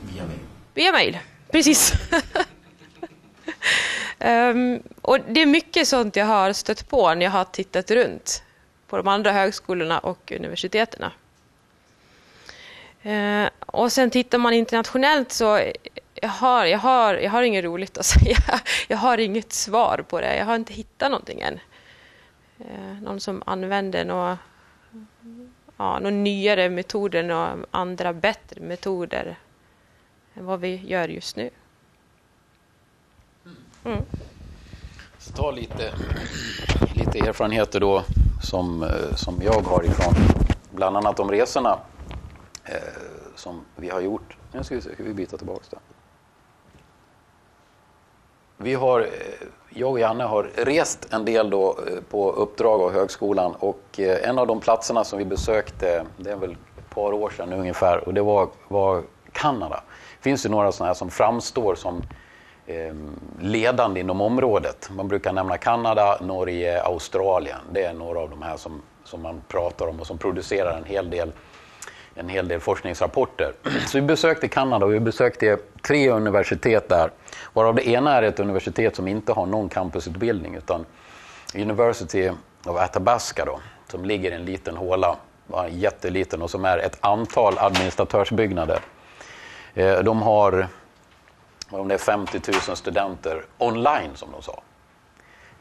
Via 0.00 0.24
mail? 0.24 0.38
Via 0.74 0.92
mail, 0.92 1.18
precis. 1.50 1.92
Um, 4.20 4.82
och 5.00 5.18
det 5.20 5.42
är 5.42 5.46
mycket 5.46 5.88
sånt 5.88 6.16
jag 6.16 6.26
har 6.26 6.52
stött 6.52 6.88
på 6.88 7.14
när 7.14 7.26
jag 7.26 7.30
har 7.30 7.44
tittat 7.44 7.90
runt 7.90 8.42
på 8.86 8.96
de 8.96 9.08
andra 9.08 9.32
högskolorna 9.32 9.98
och 9.98 10.32
universiteten. 10.36 11.02
Uh, 11.02 11.10
ehm, 13.02 13.48
och 13.60 13.92
sen 13.92 14.10
tittar 14.10 14.38
man 14.38 14.52
internationellt 14.52 15.32
så 15.32 15.60
jag 16.14 16.28
har, 16.28 16.64
jag, 16.64 16.78
har, 16.78 17.14
jag 17.14 17.30
har 17.30 17.42
inget 17.42 17.64
roligt 17.64 17.98
att 17.98 18.06
säga. 18.06 18.60
Jag 18.88 18.96
har 18.96 19.18
inget 19.18 19.52
svar 19.52 20.04
på 20.08 20.20
det. 20.20 20.36
Jag 20.36 20.44
har 20.44 20.56
inte 20.56 20.72
hittat 20.72 21.10
någonting 21.10 21.40
än. 21.40 21.60
Uh, 22.60 23.02
någon 23.02 23.20
som 23.20 23.42
använder 23.46 24.04
några, 24.04 24.38
ja, 25.76 25.98
några 25.98 26.16
nyare 26.16 26.70
metoder, 26.70 27.22
några 27.22 27.56
andra 27.70 28.12
bättre 28.12 28.60
metoder 28.60 29.36
än 30.34 30.46
vad 30.46 30.60
vi 30.60 30.76
gör 30.86 31.08
just 31.08 31.36
nu. 31.36 31.50
Mm. 33.84 34.02
Så 35.18 35.32
ta 35.32 35.50
lite, 35.50 35.94
lite 36.94 37.18
erfarenheter 37.18 37.80
då 37.80 38.02
som, 38.42 38.82
eh, 38.82 39.14
som 39.16 39.42
jag 39.42 39.60
har 39.60 39.84
ifrån 39.84 40.14
bland 40.70 40.96
annat 40.96 41.16
de 41.16 41.30
resorna 41.30 41.78
eh, 42.64 42.78
som 43.34 43.60
vi 43.76 43.90
har 43.90 44.00
gjort. 44.00 44.36
Nu 44.52 44.64
ska 44.64 44.74
vi 44.74 44.80
se, 44.80 44.90
vi 44.98 45.14
byta 45.14 45.36
tillbaka 45.36 45.64
det. 45.70 45.78
Vi 48.56 48.74
har, 48.74 49.00
eh, 49.00 49.06
jag 49.70 49.90
och 49.90 50.00
Janne 50.00 50.24
har 50.24 50.50
rest 50.54 51.08
en 51.10 51.24
del 51.24 51.50
då 51.50 51.78
eh, 51.86 52.00
på 52.10 52.32
uppdrag 52.32 52.80
av 52.80 52.92
högskolan 52.92 53.54
och 53.58 53.98
en 53.98 54.38
av 54.38 54.46
de 54.46 54.60
platserna 54.60 55.04
som 55.04 55.18
vi 55.18 55.24
besökte, 55.24 56.06
det 56.16 56.30
är 56.30 56.36
väl 56.36 56.52
ett 56.52 56.90
par 56.90 57.12
år 57.12 57.30
sedan 57.30 57.52
ungefär, 57.52 58.08
och 58.08 58.14
det 58.14 58.22
var, 58.22 58.48
var 58.68 59.02
Kanada. 59.32 59.82
Det 60.18 60.22
finns 60.22 60.46
ju 60.46 60.50
några 60.50 60.72
sådana 60.72 60.88
här 60.88 60.94
som 60.94 61.10
framstår 61.10 61.74
som 61.74 62.02
Ehm, 62.66 63.20
ledande 63.40 64.00
inom 64.00 64.20
området. 64.20 64.90
Man 64.90 65.08
brukar 65.08 65.32
nämna 65.32 65.58
Kanada, 65.58 66.18
Norge, 66.20 66.82
Australien. 66.82 67.58
Det 67.72 67.84
är 67.84 67.92
några 67.94 68.20
av 68.20 68.30
de 68.30 68.42
här 68.42 68.56
som, 68.56 68.82
som 69.04 69.22
man 69.22 69.42
pratar 69.48 69.86
om 69.86 70.00
och 70.00 70.06
som 70.06 70.18
producerar 70.18 70.78
en 70.78 70.84
hel 70.84 71.10
del 71.10 71.32
en 72.14 72.28
hel 72.28 72.48
del 72.48 72.60
forskningsrapporter. 72.60 73.52
Så 73.86 73.98
vi 73.98 74.02
besökte 74.02 74.48
Kanada 74.48 74.86
och 74.86 74.94
vi 74.94 75.00
besökte 75.00 75.58
tre 75.82 76.10
universitet 76.10 76.88
där. 76.88 77.10
Varav 77.52 77.74
det 77.74 77.88
ena 77.88 78.16
är 78.16 78.22
ett 78.22 78.40
universitet 78.40 78.96
som 78.96 79.08
inte 79.08 79.32
har 79.32 79.46
någon 79.46 79.68
campusutbildning 79.68 80.54
utan 80.54 80.86
University 81.54 82.30
of 82.64 82.76
Athabasca 82.76 83.44
då, 83.44 83.60
som 83.90 84.04
ligger 84.04 84.30
i 84.30 84.34
en 84.34 84.44
liten 84.44 84.76
håla, 84.76 85.16
jätteliten 85.70 86.42
och 86.42 86.50
som 86.50 86.64
är 86.64 86.78
ett 86.78 86.98
antal 87.00 87.58
administratörsbyggnader. 87.58 88.78
Eh, 89.74 89.98
de 89.98 90.22
har 90.22 90.68
om 91.80 91.88
det 91.88 91.94
är 91.94 91.98
50 91.98 92.40
000 92.68 92.76
studenter 92.76 93.44
online 93.58 94.10
som 94.14 94.28
de 94.32 94.42
sa. 94.42 94.60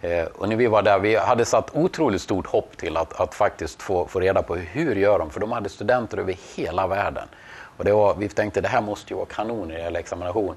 Eh, 0.02 0.26
och 0.26 0.50
när 0.50 0.56
vi 0.56 0.68
var 0.68 0.82
där, 0.82 1.00
vi 1.00 1.16
hade 1.16 1.46
satt 1.46 1.76
otroligt 1.76 2.22
stort 2.22 2.48
hopp 2.48 2.78
till 2.78 2.98
att, 2.98 3.20
att 3.20 3.36
faktiskt 3.36 3.82
få, 3.82 4.08
få 4.08 4.20
reda 4.20 4.42
på 4.42 4.56
hur 4.56 4.96
gör 4.96 5.20
de, 5.20 5.30
för 5.30 5.40
de 5.40 5.52
hade 5.52 5.70
studenter 5.70 6.18
över 6.18 6.36
hela 6.56 6.88
världen. 6.88 7.28
Och 7.78 7.86
det 7.86 7.94
var, 7.94 8.16
vi 8.16 8.30
tänkte 8.30 8.62
det 8.62 8.68
här 8.68 8.82
måste 8.82 9.14
ju 9.14 9.18
vara 9.18 9.26
kanon 9.26 9.68
när 9.68 9.76
det 9.76 9.82
gäller 9.82 10.00
examination. 10.00 10.56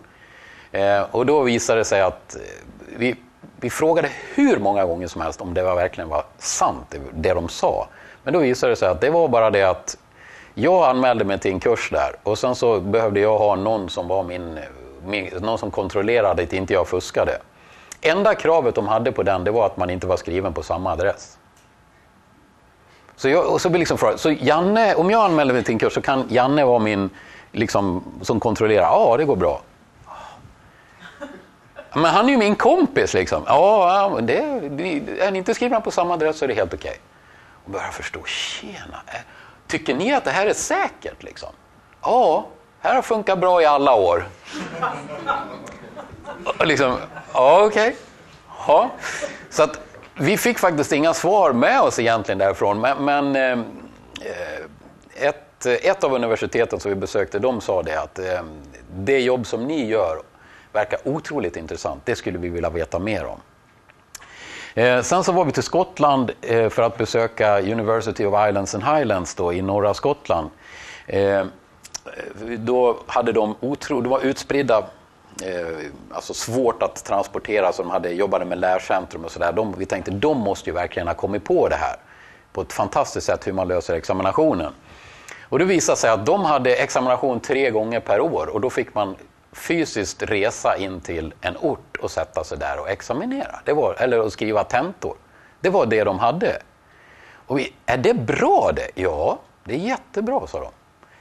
Eh, 0.73 1.03
och 1.11 1.27
då 1.27 1.43
visade 1.43 1.81
det 1.81 1.85
sig 1.85 2.01
att 2.01 2.37
eh, 2.37 2.41
vi, 2.97 3.17
vi 3.61 3.71
frågade 3.71 4.11
hur 4.35 4.59
många 4.59 4.85
gånger 4.85 5.07
som 5.07 5.21
helst 5.21 5.41
om 5.41 5.55
det 5.55 5.63
var 5.63 5.75
verkligen 5.75 6.09
var 6.09 6.25
sant, 6.39 6.87
det, 6.91 6.99
det 7.15 7.35
de 7.35 7.49
sa. 7.49 7.89
Men 8.23 8.33
då 8.33 8.39
visade 8.39 8.73
det 8.73 8.77
sig 8.77 8.89
att 8.89 9.01
det 9.01 9.11
var 9.11 9.29
bara 9.29 9.51
det 9.51 9.63
att 9.63 9.99
jag 10.55 10.85
anmälde 10.89 11.25
mig 11.25 11.39
till 11.39 11.53
en 11.53 11.61
kurs 11.61 11.91
där 11.91 12.17
och 12.23 12.39
sen 12.39 12.55
så 12.55 12.81
behövde 12.81 13.21
jag 13.21 13.39
ha 13.39 13.55
någon 13.55 13.89
som 13.89 14.09
var 14.09 14.23
min 14.23 14.59
eh, 14.59 14.65
någon 15.41 15.59
som 15.59 15.71
kontrollerade 15.71 16.43
att 16.43 16.53
inte 16.53 16.73
jag 16.73 16.89
fuskade. 16.89 17.39
Enda 18.01 18.35
kravet 18.35 18.75
de 18.75 18.89
hade 18.89 19.13
på 19.13 19.23
den 19.23 19.45
det 19.45 19.51
var 19.51 19.67
att 19.67 19.77
man 19.77 19.91
inte 19.91 20.07
var 20.07 20.17
skriven 20.17 20.53
på 20.53 20.63
samma 20.63 20.93
adress. 20.93 21.39
Så, 23.17 23.29
jag, 23.29 23.53
och 23.53 23.61
så, 23.61 23.69
liksom 23.69 23.99
så 24.17 24.31
Janne, 24.31 24.95
om 24.95 25.11
jag 25.11 25.25
anmäler 25.25 25.55
mig 25.55 25.65
till 25.65 25.73
en 25.73 25.79
kurs 25.79 25.93
så 25.95 26.03
kan 26.03 26.27
Janne 26.29 26.65
vara 26.65 26.79
min 26.79 27.11
liksom, 27.53 28.05
som 28.23 28.41
kontrollerar. 28.41 28.83
Ja, 28.83 29.17
det 29.17 29.25
går 29.25 29.37
bra. 29.37 29.61
Men 31.95 32.05
han 32.05 32.27
är 32.27 32.31
ju 32.31 32.37
min 32.37 32.57
kompis. 32.57 33.15
Liksom. 33.15 33.43
Ja, 33.47 34.19
det, 34.23 34.39
är 34.39 35.31
ni 35.31 35.39
inte 35.39 35.55
skrivna 35.55 35.81
på 35.81 35.91
samma 35.91 36.15
adress 36.15 36.39
så 36.39 36.45
är 36.45 36.49
det 36.49 36.55
helt 36.55 36.75
okej. 36.75 36.91
Okay. 36.91 37.01
Och 37.65 37.71
börjar 37.71 37.91
förstå, 37.91 38.25
tjena, 38.25 39.01
tycker 39.67 39.95
ni 39.95 40.13
att 40.13 40.25
det 40.25 40.31
här 40.31 40.47
är 40.47 40.55
säkert? 40.55 41.23
Liksom? 41.23 41.49
Ja, 42.03 42.47
här 42.81 42.95
har 42.95 43.03
funkat 43.03 43.39
bra 43.39 43.63
i 43.63 43.65
alla 43.65 43.95
år. 43.95 44.29
Liksom, 46.65 46.97
ja, 47.33 47.65
okej. 47.65 47.89
Okay. 47.89 47.95
Ja. 48.67 48.91
Så 49.51 49.63
att 49.63 49.81
vi 50.15 50.37
fick 50.37 50.59
faktiskt 50.59 50.93
inga 50.93 51.15
svar 51.15 51.53
med 51.53 51.81
oss 51.81 51.99
egentligen 51.99 52.39
därifrån. 52.39 52.81
Men, 52.81 53.05
men 53.05 53.37
eh, 53.37 53.59
ett, 55.15 55.67
ett 55.67 56.05
av 56.05 56.15
universiteten 56.15 56.81
som 56.81 56.89
vi 56.89 56.95
besökte, 56.95 57.39
de 57.39 57.61
sa 57.61 57.83
det 57.83 58.03
att 58.03 58.19
eh, 58.19 58.43
det 58.97 59.21
jobb 59.21 59.47
som 59.47 59.65
ni 59.65 59.87
gör 59.87 60.23
verkar 60.73 60.99
otroligt 61.05 61.57
intressant. 61.57 62.03
Det 62.05 62.17
skulle 62.17 62.39
vi 62.39 62.49
vilja 62.49 62.71
veta 62.71 62.99
mer 62.99 63.25
om. 63.25 63.41
Eh, 64.75 65.03
sen 65.03 65.25
så 65.25 65.33
var 65.33 65.45
vi 65.45 65.53
till 65.53 65.63
Skottland 65.63 66.31
eh, 66.41 66.69
för 66.69 66.83
att 66.83 66.99
besöka 66.99 67.61
University 67.61 68.25
of 68.25 68.49
Islands 68.49 68.75
and 68.75 68.85
Highlands 68.85 69.35
då, 69.35 69.53
i 69.53 69.63
norra 69.63 69.95
Skottland. 69.95 70.51
Eh, 71.07 71.45
då 72.59 72.97
hade 73.07 73.33
de 73.33 73.55
otro, 73.61 74.01
de 74.01 74.09
var 74.09 74.21
utspridda 74.21 74.79
eh, 75.43 75.91
alltså 76.13 76.35
svårt 76.35 76.83
att 76.83 77.05
transportera, 77.05 77.73
så 77.73 77.83
de 77.83 77.91
hade, 77.91 78.11
jobbade 78.11 78.45
med 78.45 78.59
lärcentrum 78.59 79.25
och 79.25 79.31
sådär. 79.31 79.75
Vi 79.77 79.87
tänkte 79.87 80.11
de 80.11 80.39
måste 80.39 80.71
ju 80.71 80.75
verkligen 80.75 81.09
ha 81.09 81.15
kommit 81.15 81.45
på 81.45 81.69
det 81.69 81.77
här 81.77 81.97
på 82.53 82.63
ett 82.63 82.73
fantastiskt 82.73 83.27
sätt 83.27 83.47
hur 83.47 83.53
man 83.53 83.69
löser 83.69 83.95
examinationen. 83.95 84.73
Och 85.49 85.59
det 85.59 85.65
visade 85.65 85.99
sig 85.99 86.11
att 86.11 86.27
de 86.27 86.45
hade 86.45 86.75
examination 86.75 87.41
tre 87.41 87.71
gånger 87.71 88.01
per 88.01 88.21
år 88.21 88.47
och 88.47 88.61
då 88.61 88.71
fick 88.71 88.95
man 88.95 89.17
fysiskt 89.53 90.23
resa 90.23 90.77
in 90.77 91.01
till 91.01 91.35
en 91.41 91.57
ort 91.57 91.97
och 91.97 92.11
sätta 92.11 92.45
sig 92.45 92.59
där 92.59 92.81
och 92.81 92.91
examinera. 92.91 93.61
Det 93.65 93.73
var, 93.73 93.95
eller 93.99 94.19
att 94.19 94.33
skriva 94.33 94.65
tentor. 94.65 95.17
Det 95.61 95.71
var 95.71 95.87
det 95.87 96.05
de 96.05 96.19
hade. 96.19 96.63
Och 97.47 97.59
vi, 97.59 97.73
är 97.87 97.97
det 97.97 98.15
bra 98.15 98.71
det? 98.77 98.91
Ja, 98.95 99.39
det 99.65 99.75
är 99.75 99.79
jättebra, 99.79 100.47
sa 100.47 100.61
de. 100.61 100.71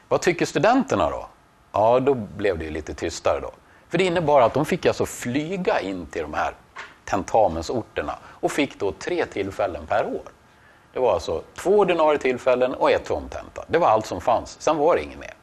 Vad 0.10 0.22
tycker 0.22 0.46
studenterna 0.46 1.10
då? 1.10 1.28
Ja, 1.72 2.00
då 2.00 2.14
blev 2.14 2.58
det 2.60 2.70
lite 2.70 2.94
tystare 2.94 3.40
då. 3.40 3.52
För 3.90 3.98
det 3.98 4.04
innebar 4.04 4.42
att 4.42 4.54
de 4.54 4.66
fick 4.66 4.86
alltså 4.86 5.06
flyga 5.06 5.80
in 5.80 6.06
till 6.06 6.22
de 6.22 6.34
här 6.34 6.54
tentamensorterna 7.06 8.16
och 8.24 8.52
fick 8.52 8.80
då 8.80 8.92
tre 8.92 9.26
tillfällen 9.26 9.86
per 9.88 10.06
år. 10.06 10.22
Det 10.94 11.00
var 11.00 11.14
alltså 11.14 11.42
två 11.56 11.80
ordinarie 11.80 12.20
tillfällen 12.20 12.74
och 12.74 12.92
ett 12.92 13.06
tomtenta. 13.06 13.66
Det 13.68 13.78
var 13.78 13.88
allt 13.88 14.06
som 14.06 14.22
fanns, 14.22 14.62
sen 14.62 14.78
var 14.78 14.96
det 14.96 15.04
inget 15.04 15.20
mer. 15.20 15.34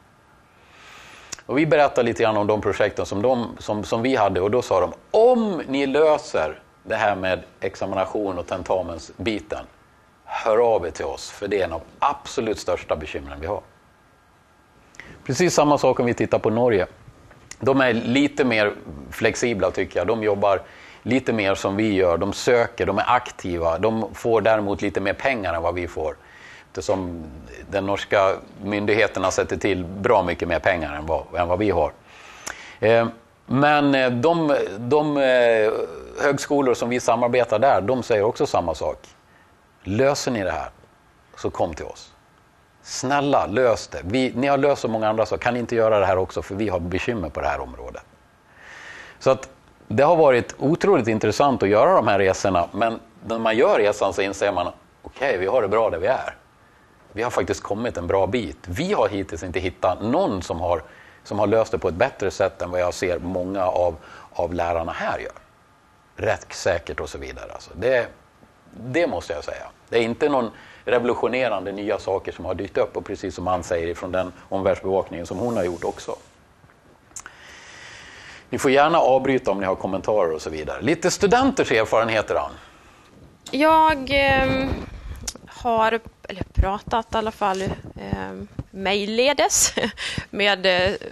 Och 1.45 1.57
vi 1.57 1.65
berättade 1.65 2.07
lite 2.07 2.23
grann 2.23 2.37
om 2.37 2.47
de 2.47 2.61
projekten 2.61 3.05
som, 3.05 3.21
de, 3.21 3.55
som, 3.59 3.83
som 3.83 4.01
vi 4.01 4.15
hade 4.15 4.41
och 4.41 4.51
då 4.51 4.61
sa 4.61 4.79
de 4.79 4.93
om 5.11 5.61
ni 5.67 5.85
löser 5.85 6.59
det 6.83 6.95
här 6.95 7.15
med 7.15 7.43
examination 7.59 8.37
och 8.37 8.47
tentamensbiten, 8.47 9.65
hör 10.25 10.57
av 10.75 10.87
er 10.87 10.91
till 10.91 11.05
oss 11.05 11.29
för 11.29 11.47
det 11.47 11.61
är 11.61 11.65
en 11.65 11.73
av 11.73 11.81
absolut 11.99 12.59
största 12.59 12.95
bekymren 12.95 13.39
vi 13.39 13.47
har. 13.47 13.61
Precis 15.25 15.53
samma 15.53 15.77
sak 15.77 15.99
om 15.99 16.05
vi 16.05 16.13
tittar 16.13 16.39
på 16.39 16.49
Norge. 16.49 16.87
De 17.59 17.81
är 17.81 17.93
lite 17.93 18.43
mer 18.43 18.73
flexibla 19.11 19.71
tycker 19.71 19.99
jag. 19.99 20.07
De 20.07 20.23
jobbar 20.23 20.61
lite 21.03 21.33
mer 21.33 21.55
som 21.55 21.75
vi 21.75 21.93
gör. 21.93 22.17
De 22.17 22.33
söker, 22.33 22.85
de 22.85 22.97
är 22.97 23.05
aktiva. 23.07 23.77
De 23.77 24.13
får 24.13 24.41
däremot 24.41 24.81
lite 24.81 25.01
mer 25.01 25.13
pengar 25.13 25.53
än 25.53 25.61
vad 25.61 25.75
vi 25.75 25.87
får. 25.87 26.15
Eftersom 26.67 27.23
den 27.71 27.85
norska 27.85 28.35
myndigheterna 28.63 29.31
sätter 29.31 29.57
till 29.57 29.85
bra 29.85 30.23
mycket 30.23 30.47
mer 30.47 30.59
pengar 30.59 30.93
än 30.93 31.05
vad, 31.05 31.23
än 31.35 31.47
vad 31.47 31.59
vi 31.59 31.69
har. 31.69 31.91
Eh, 32.79 33.07
men 33.45 33.95
eh, 33.95 34.09
de, 34.11 34.57
de 34.77 35.17
eh, 35.17 35.71
högskolor 36.23 36.73
som 36.73 36.89
vi 36.89 36.99
samarbetar 36.99 37.59
där, 37.59 37.81
de 37.81 38.03
säger 38.03 38.23
också 38.23 38.45
samma 38.45 38.75
sak. 38.75 38.97
Löser 39.83 40.31
ni 40.31 40.43
det 40.43 40.51
här, 40.51 40.69
så 41.37 41.49
kom 41.49 41.73
till 41.73 41.85
oss. 41.85 42.12
Snälla, 42.83 43.45
lös 43.45 43.87
det. 43.87 44.01
Vi, 44.03 44.33
ni 44.35 44.47
har 44.47 44.57
löst 44.57 44.81
så 44.81 44.87
många 44.87 45.09
andra 45.09 45.25
saker, 45.25 45.43
kan 45.43 45.53
ni 45.53 45.59
inte 45.59 45.75
göra 45.75 45.99
det 45.99 46.05
här 46.05 46.17
också 46.17 46.41
för 46.41 46.55
vi 46.55 46.69
har 46.69 46.79
bekymmer 46.79 47.29
på 47.29 47.41
det 47.41 47.47
här 47.47 47.59
området. 47.59 48.03
Så 49.19 49.31
att 49.31 49.49
det 49.87 50.03
har 50.03 50.15
varit 50.15 50.55
otroligt 50.57 51.07
intressant 51.07 51.63
att 51.63 51.69
göra 51.69 51.95
de 51.95 52.07
här 52.07 52.19
resorna 52.19 52.67
men 52.71 52.99
när 53.25 53.39
man 53.39 53.57
gör 53.57 53.79
resan 53.79 54.13
så 54.13 54.21
inser 54.21 54.51
man 54.51 54.67
okej, 55.01 55.27
okay, 55.27 55.37
vi 55.39 55.45
har 55.45 55.61
det 55.61 55.67
bra 55.67 55.89
där 55.89 55.99
vi 55.99 56.07
är. 56.07 56.35
Vi 57.11 57.23
har 57.23 57.29
faktiskt 57.29 57.63
kommit 57.63 57.97
en 57.97 58.07
bra 58.07 58.27
bit. 58.27 58.57
Vi 58.67 58.93
har 58.93 59.09
hittills 59.09 59.43
inte 59.43 59.59
hittat 59.59 60.01
någon 60.01 60.41
som 60.41 60.61
har, 60.61 60.83
som 61.23 61.39
har 61.39 61.47
löst 61.47 61.71
det 61.71 61.77
på 61.77 61.87
ett 61.87 61.95
bättre 61.95 62.31
sätt 62.31 62.61
än 62.61 62.71
vad 62.71 62.79
jag 62.81 62.93
ser 62.93 63.19
många 63.19 63.65
av, 63.65 63.95
av 64.33 64.53
lärarna 64.53 64.91
här 64.91 65.19
gör. 65.19 65.31
Rätt 66.15 66.53
säkert 66.53 66.99
och 66.99 67.09
så 67.09 67.17
vidare. 67.17 67.51
Alltså 67.53 67.71
det, 67.75 68.07
det 68.71 69.07
måste 69.07 69.33
jag 69.33 69.43
säga. 69.43 69.67
Det 69.89 69.97
är 69.97 70.01
inte 70.01 70.29
någon 70.29 70.51
revolutionerande 70.85 71.71
nya 71.71 71.99
saker 71.99 72.31
som 72.31 72.45
har 72.45 72.55
dykt 72.55 72.77
upp 72.77 72.97
och 72.97 73.05
precis 73.05 73.35
som 73.35 73.47
han 73.47 73.63
säger 73.63 73.95
från 73.95 74.11
den 74.11 74.33
omvärldsbevakningen 74.49 75.25
som 75.25 75.37
hon 75.37 75.57
har 75.57 75.63
gjort 75.63 75.83
också. 75.83 76.15
Ni 78.49 78.59
får 78.59 78.71
gärna 78.71 78.97
avbryta 78.97 79.51
om 79.51 79.59
ni 79.59 79.65
har 79.65 79.75
kommentarer 79.75 80.31
och 80.31 80.41
så 80.41 80.49
vidare. 80.49 80.81
Lite 80.81 81.11
studenters 81.11 81.71
erfarenheter 81.71 82.35
Ann. 82.35 82.51
Jag 83.51 84.09
eh, 84.09 84.69
har 85.47 85.99
eller 86.29 86.43
pratat 86.43 87.13
i 87.13 87.17
alla 87.17 87.31
fall 87.31 87.61
ehm, 87.61 87.71
eh, 87.99 88.63
mejlledes 88.71 89.73
med 90.29 90.67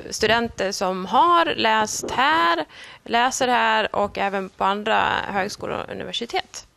studenter 0.09 0.71
som 0.71 1.05
har 1.05 1.45
läst 1.55 2.11
här, 2.11 2.65
läser 3.03 3.47
här 3.47 3.95
och 3.95 4.17
även 4.17 4.49
på 4.49 4.63
andra 4.63 5.03
högskolor 5.27 5.77
och 5.77 5.91
universitet. 5.91 6.67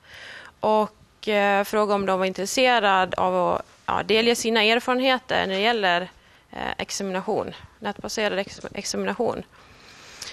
Och 0.61 0.91
eh, 1.29 1.65
fråga 1.65 1.95
om 1.95 2.07
de 2.07 2.19
var 2.19 2.27
intresserade 2.27 3.17
av 3.17 3.55
att 3.55 3.67
ja, 3.87 4.03
delge 4.03 4.37
sina 4.37 4.63
erfarenheter 4.63 5.47
när 5.47 5.55
det 5.55 5.61
gäller 5.61 6.01
eh, 6.51 6.73
examination, 6.79 7.55
nätbaserad 7.79 8.39
ex 8.39 8.61
examination. 8.75 9.43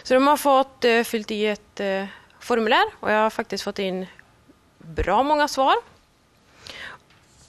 Så 0.04 0.14
de 0.14 0.28
har 0.28 0.38
fått 0.38 0.86
eh, 0.86 1.04
fyllt 1.04 1.32
i 1.32 1.48
ett 1.48 1.80
eh, 1.80 2.06
formulär 2.40 2.84
och 3.00 3.12
jag 3.12 3.18
har 3.18 3.30
faktiskt 3.30 3.64
fått 3.64 3.80
in 3.80 4.08
bra 4.78 5.24
många 5.24 5.48
svar. 5.48 5.76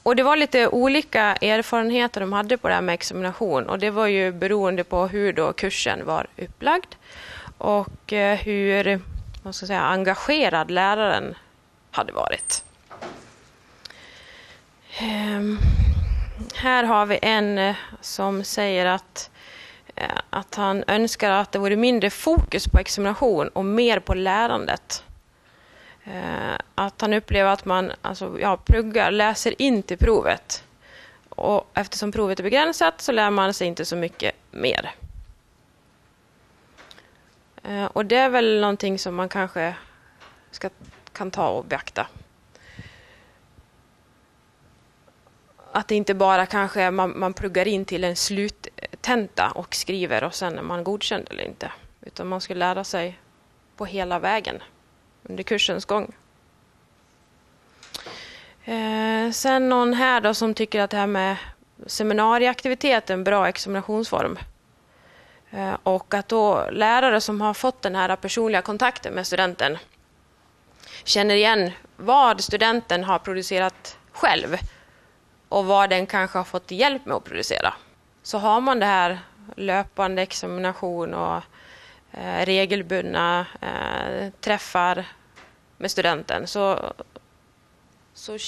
Och 0.03 0.17
det 0.17 0.23
var 0.23 0.37
lite 0.37 0.69
olika 0.69 1.21
erfarenheter 1.21 2.21
de 2.21 2.33
hade 2.33 2.57
på 2.57 2.69
det 2.69 2.75
här 2.75 2.81
med 2.83 2.95
examination 2.95 3.69
och 3.69 3.79
det 3.79 3.91
var 3.91 4.07
ju 4.07 4.33
beroende 4.33 4.85
på 4.85 5.07
hur 5.07 5.33
då 5.33 5.53
kursen 5.53 6.07
var 6.07 6.27
upplagd 6.37 6.95
och 7.59 8.13
eh, 8.13 8.39
hur 8.39 9.01
vad 9.43 9.55
ska 9.55 9.63
jag 9.65 9.69
säga, 9.69 9.81
engagerad 9.81 10.71
läraren 10.71 11.35
hade 11.91 12.13
varit. 12.13 12.65
Um, 15.02 15.59
här 16.54 16.85
har 16.85 17.06
vi 17.06 17.18
en 17.23 17.59
eh, 17.59 17.76
som 18.00 18.44
säger 18.44 18.87
att, 18.87 19.30
eh, 19.94 20.18
att 20.30 20.54
han 20.54 20.85
önskar 20.87 21.30
att 21.30 21.52
det 21.52 21.59
vore 21.59 21.76
mindre 21.76 22.11
fokus 22.11 22.68
på 22.68 22.78
examination 22.78 23.49
och 23.49 23.64
mer 23.64 23.99
på 23.99 24.14
lärandet. 24.14 25.04
Uh, 26.06 26.56
att 26.75 27.00
han 27.00 27.12
upplever 27.12 27.50
att 27.50 27.64
man 27.64 27.92
alltså, 28.02 28.40
ja, 28.40 28.56
pluggar, 28.56 29.11
läser 29.11 29.62
in 29.62 29.82
till 29.82 29.99
provet. 29.99 30.64
Och 31.28 31.71
eftersom 31.75 32.12
provet 32.12 32.38
är 32.38 32.42
begränsat 32.42 33.00
så 33.00 33.12
lär 33.12 33.30
man 33.30 33.54
sig 33.54 33.66
inte 33.66 33.85
så 33.85 33.97
mycket 33.97 34.35
mer. 34.50 34.94
Uh, 37.68 37.85
och 37.85 38.06
det 38.06 38.16
är 38.16 38.28
väl 38.28 38.61
någonting 38.61 38.99
som 38.99 39.14
man 39.14 39.28
kanske 39.28 39.75
ska, 40.50 40.71
kan 41.12 41.30
ta 41.30 41.49
och 41.49 41.64
beakta. 41.64 42.06
Att 45.73 45.88
det 45.88 45.95
inte 45.95 46.14
bara 46.14 46.47
kanske 46.47 46.91
man, 46.91 47.19
man 47.19 47.35
pluggar 47.35 47.69
in 47.69 47.85
till 47.85 48.05
en 48.05 48.17
sluttenta 48.17 49.50
och 49.50 49.75
skriver 49.75 50.25
och 50.25 50.35
sen 50.35 50.59
är 50.59 50.62
man 50.62 50.85
godkänd 50.85 51.26
eller 51.31 51.45
inte. 51.45 51.73
Utan 52.00 52.29
man 52.29 52.41
ska 52.41 52.55
lära 52.55 52.85
sig 52.85 53.19
på 53.76 53.85
hela 53.85 54.19
vägen 54.19 54.62
under 55.23 55.43
kursens 55.43 55.85
gång. 55.85 56.14
Eh, 58.64 59.31
sen 59.31 59.69
någon 59.69 59.95
här 59.95 60.21
då 60.21 60.35
som 60.35 60.55
tycker 60.55 60.81
att 60.81 60.91
det 60.91 60.97
här 60.97 61.07
med 61.07 61.37
seminarieaktivitet 61.87 63.11
är 63.11 63.14
en 63.14 63.25
bra 63.25 63.49
examinationsform. 63.49 64.38
Eh, 65.50 65.75
och 65.83 66.14
att 66.14 66.29
då 66.29 66.69
lärare 66.71 67.21
som 67.21 67.41
har 67.41 67.55
fått 67.55 67.83
den 67.83 67.95
här 67.95 68.17
personliga 68.17 68.62
kontakten 68.62 69.14
med 69.14 69.26
studenten 69.26 69.79
känner 71.05 71.35
igen 71.35 71.71
vad 71.97 72.41
studenten 72.41 73.05
har 73.05 73.19
producerat 73.19 73.99
själv 74.12 74.57
och 75.52 75.66
vad 75.66 75.90
den 75.90 76.06
kanske 76.06 76.38
har 76.38 76.44
fått 76.44 76.71
hjälp 76.71 77.06
med 77.06 77.16
att 77.16 77.25
producera. 77.25 77.75
Så 78.23 78.38
har 78.38 78.61
man 78.61 78.78
det 78.78 78.87
här 78.87 79.18
löpande 79.56 80.23
examination 80.23 81.14
och 81.14 81.42
eh, 82.12 82.47
regelbundna 82.47 83.47
eh, 83.61 84.30
träffar 84.40 85.04
med 85.78 85.90
studenten 85.90 86.47
så, 86.47 86.92
så 88.14 88.38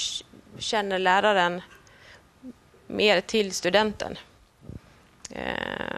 känner 0.58 0.98
läraren 0.98 1.62
mer 2.86 3.20
till 3.20 3.52
studenten. 3.52 4.18
Eh, 5.30 5.96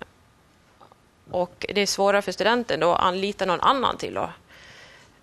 och 1.30 1.66
det 1.68 1.80
är 1.80 1.86
svårare 1.86 2.22
för 2.22 2.32
studenten 2.32 2.80
då 2.80 2.92
att 2.92 3.02
anlita 3.02 3.44
någon 3.44 3.60
annan 3.60 3.96
till 3.96 4.16
att, 4.16 4.30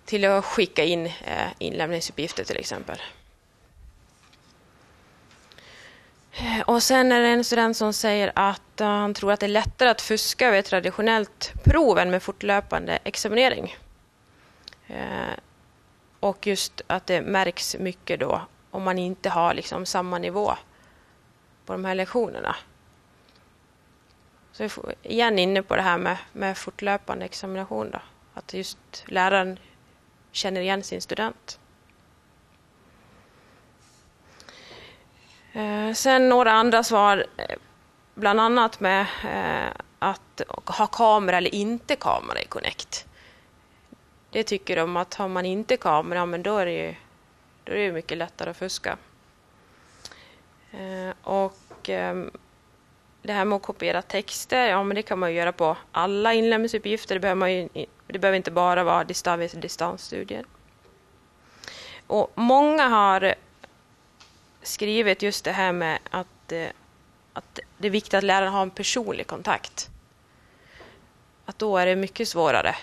till 0.04 0.24
att 0.24 0.44
skicka 0.44 0.84
in 0.84 1.06
eh, 1.06 1.48
inlämningsuppgifter 1.58 2.44
till 2.44 2.56
exempel. 2.56 2.98
Eh, 2.98 3.04
och 6.66 6.82
sen 6.82 7.12
är 7.12 7.20
det 7.20 7.28
en 7.28 7.44
student 7.44 7.76
som 7.76 7.92
säger 7.92 8.32
att 8.34 8.80
eh, 8.80 8.86
han 8.86 9.14
tror 9.14 9.32
att 9.32 9.40
det 9.40 9.46
är 9.46 9.48
lättare 9.48 9.88
att 9.88 10.00
fuska 10.00 10.48
över 10.48 10.58
ett 10.58 10.66
traditionellt 10.66 11.52
prov 11.64 11.98
än 11.98 12.10
med 12.10 12.22
fortlöpande 12.22 12.98
examinering. 13.04 13.76
Eh, 14.86 15.34
och 16.20 16.46
just 16.46 16.82
att 16.86 17.06
det 17.06 17.22
märks 17.22 17.76
mycket 17.78 18.20
då 18.20 18.42
om 18.70 18.82
man 18.82 18.98
inte 18.98 19.28
har 19.28 19.54
liksom 19.54 19.86
samma 19.86 20.18
nivå 20.18 20.54
på 21.66 21.72
de 21.72 21.84
här 21.84 21.94
lektionerna. 21.94 22.56
Så 24.52 24.62
vi 24.62 24.68
är 24.68 25.12
igen 25.12 25.38
inne 25.38 25.62
på 25.62 25.76
det 25.76 25.82
här 25.82 25.98
med, 25.98 26.16
med 26.32 26.58
fortlöpande 26.58 27.24
examination. 27.24 27.90
Då. 27.90 27.98
Att 28.34 28.54
just 28.54 28.78
läraren 29.06 29.58
känner 30.32 30.60
igen 30.60 30.82
sin 30.82 31.00
student. 31.00 31.58
Eh, 35.54 35.92
sen 35.92 36.28
några 36.28 36.52
andra 36.52 36.82
svar, 36.82 37.26
eh, 37.36 37.56
bland 38.14 38.40
annat 38.40 38.80
med 38.80 39.06
eh, 39.24 39.72
att 39.98 40.42
ha 40.66 40.86
kamera 40.86 41.36
eller 41.36 41.54
inte 41.54 41.96
kamera 41.96 42.40
i 42.40 42.46
Connect. 42.46 43.06
Det 44.30 44.42
tycker 44.42 44.76
de 44.76 44.96
att 44.96 45.14
har 45.14 45.28
man 45.28 45.46
inte 45.46 45.76
kamera, 45.76 46.26
men 46.26 46.42
då 46.42 46.58
är 46.58 46.66
det 46.66 46.72
ju 46.72 46.94
då 47.64 47.72
är 47.72 47.76
det 47.76 47.92
mycket 47.92 48.18
lättare 48.18 48.50
att 48.50 48.56
fuska. 48.56 48.96
Och 51.22 51.88
ehm, 51.88 52.30
det 53.22 53.32
här 53.32 53.44
med 53.44 53.56
att 53.56 53.62
kopiera 53.62 54.02
texter, 54.02 54.68
ja 54.68 54.82
men 54.82 54.94
det 54.94 55.02
kan 55.02 55.18
man 55.18 55.30
ju 55.30 55.36
göra 55.36 55.52
på 55.52 55.76
alla 55.92 56.34
inlämningsuppgifter. 56.34 57.14
Det 57.14 57.20
behöver, 57.20 57.38
man 57.38 57.52
ju, 57.52 57.68
det 58.06 58.18
behöver 58.18 58.36
inte 58.36 58.50
bara 58.50 58.84
vara 58.84 59.04
distavis 59.04 59.52
distansstudier. 59.52 60.44
Och 62.06 62.32
många 62.34 62.88
har 62.88 63.34
skrivit 64.64 65.22
just 65.22 65.44
det 65.44 65.52
här 65.52 65.72
med 65.72 65.98
att, 66.10 66.52
eh, 66.52 66.68
att 67.32 67.60
det 67.78 67.86
är 67.86 67.90
viktigt 67.90 68.14
att 68.14 68.24
läraren 68.24 68.52
har 68.52 68.62
en 68.62 68.70
personlig 68.70 69.26
kontakt. 69.26 69.90
Att 71.44 71.58
då 71.58 71.78
är 71.78 71.86
det 71.86 71.96
mycket 71.96 72.28
svårare 72.28 72.76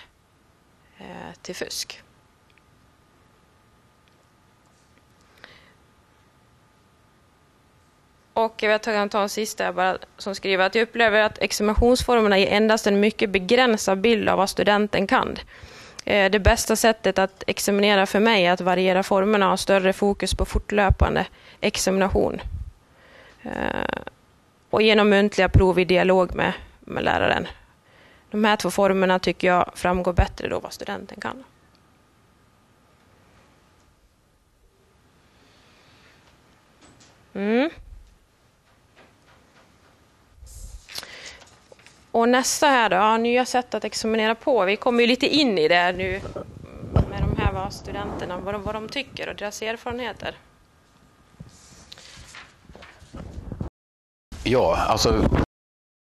eh, 0.98 1.32
till 1.42 1.54
fusk. 1.54 2.02
Och 8.34 8.62
jag 8.62 8.82
kan 8.82 9.08
ta 9.08 9.22
en 9.22 9.28
sista 9.28 9.72
bara, 9.72 9.98
som 10.18 10.34
skriver 10.34 10.66
att 10.66 10.74
jag 10.74 10.82
upplever 10.82 11.20
att 11.20 11.38
examinationsformerna 11.38 12.38
ger 12.38 12.46
endast 12.46 12.86
en 12.86 13.00
mycket 13.00 13.30
begränsad 13.30 14.00
bild 14.00 14.28
av 14.28 14.38
vad 14.38 14.50
studenten 14.50 15.06
kan. 15.06 15.38
Eh, 16.04 16.30
det 16.30 16.38
bästa 16.38 16.76
sättet 16.76 17.18
att 17.18 17.44
examinera 17.46 18.06
för 18.06 18.20
mig 18.20 18.46
är 18.46 18.52
att 18.52 18.60
variera 18.60 19.02
formerna 19.02 19.46
och 19.46 19.50
ha 19.50 19.56
större 19.56 19.92
fokus 19.92 20.34
på 20.34 20.44
fortlöpande 20.44 21.26
examination. 21.60 22.40
Eh, 23.42 24.02
och 24.70 24.82
genom 24.82 25.08
muntliga 25.08 25.48
prov 25.48 25.78
i 25.78 25.84
dialog 25.84 26.34
med, 26.34 26.52
med 26.80 27.04
läraren. 27.04 27.46
De 28.30 28.44
här 28.44 28.56
två 28.56 28.70
formerna 28.70 29.18
tycker 29.18 29.48
jag 29.48 29.70
framgår 29.74 30.12
bättre 30.12 30.48
då 30.48 30.60
vad 30.60 30.72
studenten 30.72 31.20
kan. 31.20 31.44
Mm. 37.34 37.70
Och 42.12 42.28
nästa 42.28 42.66
här 42.66 42.88
då, 42.88 42.96
ja, 42.96 43.16
nya 43.16 43.44
sätt 43.44 43.74
att 43.74 43.84
examinera 43.84 44.34
på. 44.34 44.64
Vi 44.64 44.76
kommer 44.76 45.00
ju 45.00 45.06
lite 45.06 45.26
in 45.26 45.58
i 45.58 45.68
det 45.68 45.92
nu 45.92 46.20
med 46.92 47.22
de 47.22 47.42
här 47.42 47.52
vad 47.52 47.72
studenterna, 47.72 48.38
vad 48.38 48.54
de, 48.54 48.62
vad 48.62 48.74
de 48.74 48.88
tycker 48.88 49.28
och 49.28 49.36
deras 49.36 49.62
erfarenheter. 49.62 50.36
Ja, 54.44 54.76
alltså 54.76 55.24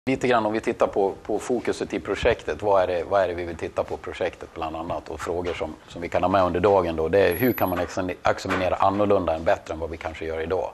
lite 0.10 0.28
grann 0.28 0.46
om 0.46 0.54
vi 0.54 0.60
tittar 0.60 0.88
på, 0.88 1.14
på 1.24 1.40
fokuset 1.40 1.94
i 1.94 2.00
projektet. 2.00 2.62
Vad 2.62 2.84
är, 2.84 2.88
det, 2.88 3.04
vad 3.04 3.22
är 3.22 3.28
det 3.28 3.34
vi 3.34 3.46
vill 3.46 3.56
titta 3.56 3.84
på 3.84 3.98
projektet 3.98 4.50
bland 4.54 4.76
annat? 4.76 5.10
Och 5.10 5.20
frågor 5.20 5.54
som, 5.54 5.76
som 5.88 6.02
vi 6.02 6.10
kan 6.10 6.24
ha 6.24 6.30
med 6.30 6.44
under 6.44 6.60
dagen 6.60 6.96
då. 6.96 7.08
Det 7.10 7.20
är 7.20 7.36
hur 7.36 7.54
kan 7.54 7.70
man 7.70 7.80
examinera 8.24 8.76
annorlunda 8.76 9.36
än 9.36 9.44
bättre 9.44 9.74
än 9.74 9.80
vad 9.80 9.90
vi 9.90 9.98
kanske 9.98 10.26
gör 10.26 10.42
idag? 10.42 10.72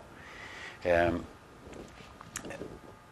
Ehm, 0.84 1.24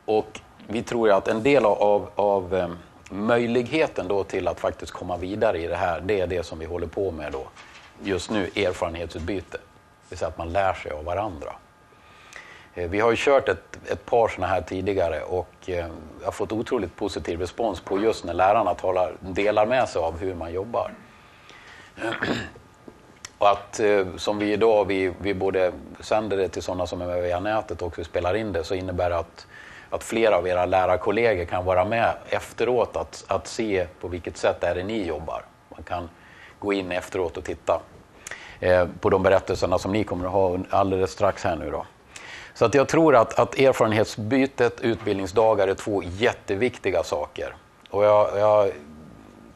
och 0.06 0.42
vi 0.68 0.84
tror 0.84 1.12
att 1.12 1.28
en 1.28 1.44
del 1.44 1.66
av, 1.66 2.10
av 2.16 2.56
eh, 2.56 2.70
möjligheten 3.10 4.08
då 4.08 4.24
till 4.24 4.48
att 4.48 4.60
faktiskt 4.60 4.92
komma 4.92 5.18
vidare 5.18 5.62
i 5.62 5.68
det 5.68 5.76
här, 5.76 6.02
det 6.02 6.20
är 6.20 6.28
det 6.28 6.46
som 6.46 6.60
vi 6.60 6.66
håller 6.66 6.88
på 6.88 7.12
med 7.12 7.32
då 7.32 7.44
just 8.04 8.32
nu, 8.32 8.44
erfarenhetsutbyte. 8.56 9.58
Det 9.58 10.10
vill 10.10 10.18
säga 10.20 10.30
att 10.30 10.38
man 10.38 10.54
lär 10.54 10.74
sig 10.74 10.92
av 10.92 11.04
varandra. 11.04 11.56
Eh, 12.74 12.90
vi 12.90 13.00
har 13.00 13.12
ju 13.12 13.18
kört 13.18 13.50
ett, 13.50 13.80
ett 13.88 14.06
par 14.06 14.28
sådana 14.28 14.54
här 14.54 14.62
tidigare 14.62 15.22
och 15.22 15.70
eh, 15.70 15.88
har 16.24 16.32
fått 16.32 16.52
otroligt 16.52 16.96
positiv 16.96 17.40
respons 17.40 17.82
på 17.82 18.00
just 18.00 18.26
när 18.26 18.34
lärarna 18.34 18.74
talar, 18.74 19.14
delar 19.20 19.66
med 19.66 19.90
sig 19.90 20.02
av 20.02 20.20
hur 20.20 20.36
man 20.36 20.54
jobbar. 20.54 20.92
Och 23.38 23.50
att 23.50 23.80
eh, 23.80 24.06
som 24.18 24.40
vi 24.40 24.54
idag, 24.54 24.86
vi, 24.86 25.14
vi 25.22 25.34
både 25.34 25.72
sänder 26.00 26.38
det 26.38 26.50
till 26.50 26.62
sådana 26.62 26.88
som 26.88 27.02
är 27.02 27.06
med 27.06 27.24
via 27.24 27.40
nätet 27.40 27.82
och 27.82 28.00
vi 28.00 28.04
spelar 28.04 28.36
in 28.36 28.52
det, 28.52 28.64
så 28.64 28.76
innebär 28.76 29.10
det 29.10 29.18
att 29.18 29.48
att 29.90 30.04
flera 30.04 30.38
av 30.38 30.48
era 30.48 30.66
lärarkollegor 30.66 31.46
kan 31.46 31.66
vara 31.66 31.86
med 31.86 32.14
efteråt 32.30 32.96
att, 32.96 33.26
att 33.28 33.48
se 33.48 33.88
på 34.02 34.08
vilket 34.08 34.38
sätt 34.38 34.64
är 34.64 34.76
det 34.76 34.84
ni 34.84 35.06
jobbar. 35.08 35.46
Man 35.70 35.84
kan 35.84 36.10
gå 36.60 36.74
in 36.74 36.92
efteråt 36.92 37.38
och 37.38 37.44
titta 37.44 37.82
eh, 38.60 38.88
på 39.00 39.10
de 39.10 39.24
berättelserna 39.24 39.78
som 39.78 39.92
ni 39.92 40.04
kommer 40.04 40.26
att 40.26 40.32
ha 40.32 40.58
alldeles 40.70 41.12
strax 41.12 41.44
här 41.44 41.56
nu. 41.56 41.72
Då. 41.72 41.86
Så 42.54 42.66
att 42.66 42.74
jag 42.74 42.88
tror 42.88 43.16
att, 43.16 43.40
att 43.40 43.60
erfarenhetsbytet, 43.60 44.82
utbildningsdagar 44.82 45.68
är 45.68 45.74
två 45.74 46.04
jätteviktiga 46.04 47.04
saker. 47.04 47.56
Och 47.90 48.06
jag, 48.06 48.38
jag 48.38 48.72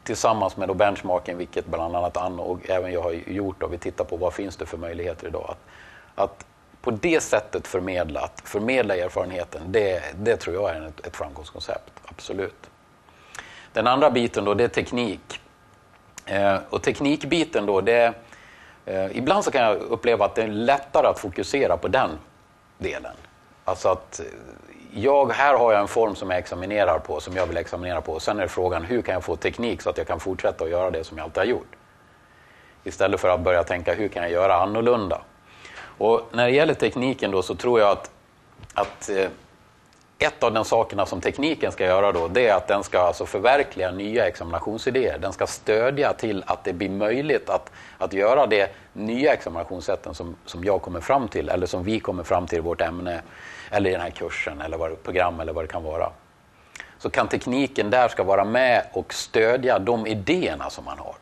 tillsammans 0.04 0.56
med 0.56 0.68
då 0.68 0.74
benchmarking, 0.74 1.36
vilket 1.36 1.66
bland 1.66 1.96
annat 1.96 2.16
Anna 2.16 2.42
och 2.42 2.70
även 2.70 2.92
jag 2.92 3.02
har 3.02 3.12
gjort, 3.12 3.62
och 3.62 3.72
vi 3.72 3.78
tittar 3.78 4.04
på 4.04 4.16
vad 4.16 4.34
finns 4.34 4.56
det 4.56 4.66
för 4.66 4.78
möjligheter 4.78 5.26
idag. 5.26 5.54
Att, 6.14 6.24
att 6.24 6.46
på 6.82 6.90
det 6.90 7.20
sättet 7.20 7.66
förmedlat, 7.66 8.42
förmedla 8.44 8.96
erfarenheten, 8.96 9.62
det, 9.66 10.02
det 10.14 10.36
tror 10.36 10.54
jag 10.54 10.70
är 10.70 10.86
ett, 10.86 11.06
ett 11.06 11.16
framgångskoncept. 11.16 11.92
Absolut. 12.04 12.70
Den 13.72 13.86
andra 13.86 14.10
biten 14.10 14.44
då, 14.44 14.54
det 14.54 14.64
är 14.64 14.68
teknik. 14.68 15.40
Eh, 16.26 16.56
och 16.70 16.82
teknikbiten 16.82 17.66
då, 17.66 17.80
det, 17.80 18.14
eh, 18.86 19.16
ibland 19.16 19.44
så 19.44 19.50
kan 19.50 19.62
jag 19.62 19.76
uppleva 19.76 20.24
att 20.24 20.34
det 20.34 20.42
är 20.42 20.48
lättare 20.48 21.06
att 21.06 21.18
fokusera 21.18 21.76
på 21.76 21.88
den 21.88 22.10
delen. 22.78 23.12
Alltså 23.64 23.88
att 23.88 24.20
eh, 24.20 24.26
jag, 24.92 25.32
här 25.32 25.54
har 25.54 25.72
jag 25.72 25.80
en 25.80 25.88
form 25.88 26.14
som 26.14 26.30
jag 26.30 26.38
examinerar 26.38 26.98
på, 26.98 27.20
som 27.20 27.36
jag 27.36 27.46
vill 27.46 27.56
examinera 27.56 28.00
på. 28.00 28.12
och 28.12 28.22
Sen 28.22 28.40
är 28.40 28.46
frågan, 28.46 28.84
hur 28.84 29.02
kan 29.02 29.14
jag 29.14 29.24
få 29.24 29.36
teknik 29.36 29.82
så 29.82 29.90
att 29.90 29.98
jag 29.98 30.06
kan 30.06 30.20
fortsätta 30.20 30.64
att 30.64 30.70
göra 30.70 30.90
det 30.90 31.04
som 31.04 31.18
jag 31.18 31.24
alltid 31.24 31.38
har 31.38 31.44
gjort? 31.44 31.76
Istället 32.84 33.20
för 33.20 33.28
att 33.28 33.40
börja 33.40 33.64
tänka, 33.64 33.94
hur 33.94 34.08
kan 34.08 34.22
jag 34.22 34.32
göra 34.32 34.54
annorlunda? 34.54 35.20
Och 36.00 36.22
när 36.32 36.44
det 36.44 36.52
gäller 36.52 36.74
tekniken 36.74 37.30
då 37.30 37.42
så 37.42 37.54
tror 37.54 37.80
jag 37.80 37.90
att, 37.90 38.10
att 38.74 39.08
eh, 39.08 39.28
ett 40.18 40.42
av 40.42 40.52
de 40.52 40.64
sakerna 40.64 41.06
som 41.06 41.20
tekniken 41.20 41.72
ska 41.72 41.84
göra 41.84 42.12
då, 42.12 42.28
det 42.28 42.48
är 42.48 42.54
att 42.54 42.68
den 42.68 42.84
ska 42.84 42.98
alltså 43.00 43.26
förverkliga 43.26 43.90
nya 43.90 44.26
examinationsidéer. 44.26 45.18
Den 45.18 45.32
ska 45.32 45.46
stödja 45.46 46.12
till 46.12 46.44
att 46.46 46.64
det 46.64 46.72
blir 46.72 46.88
möjligt 46.88 47.50
att, 47.50 47.72
att 47.98 48.12
göra 48.12 48.46
det 48.46 48.70
nya 48.92 49.32
examinationssätten 49.32 50.14
som, 50.14 50.36
som 50.44 50.64
jag 50.64 50.82
kommer 50.82 51.00
fram 51.00 51.28
till, 51.28 51.48
eller 51.48 51.66
som 51.66 51.84
vi 51.84 52.00
kommer 52.00 52.22
fram 52.22 52.46
till 52.46 52.58
i 52.58 52.60
vårt 52.60 52.80
ämne, 52.80 53.22
eller 53.70 53.90
i 53.90 53.92
den 53.92 54.02
här 54.02 54.10
kursen, 54.10 54.60
eller 54.60 54.76
vad, 54.76 55.02
program 55.02 55.40
eller 55.40 55.52
vad 55.52 55.64
det 55.64 55.68
kan 55.68 55.82
vara. 55.82 56.10
så 56.98 57.10
kan 57.10 57.28
tekniken 57.28 57.90
där 57.90 58.08
ska 58.08 58.22
vara 58.22 58.44
med 58.44 58.86
och 58.92 59.14
stödja 59.14 59.78
de 59.78 60.06
idéerna 60.06 60.70
som 60.70 60.84
man 60.84 60.98
har. 60.98 61.14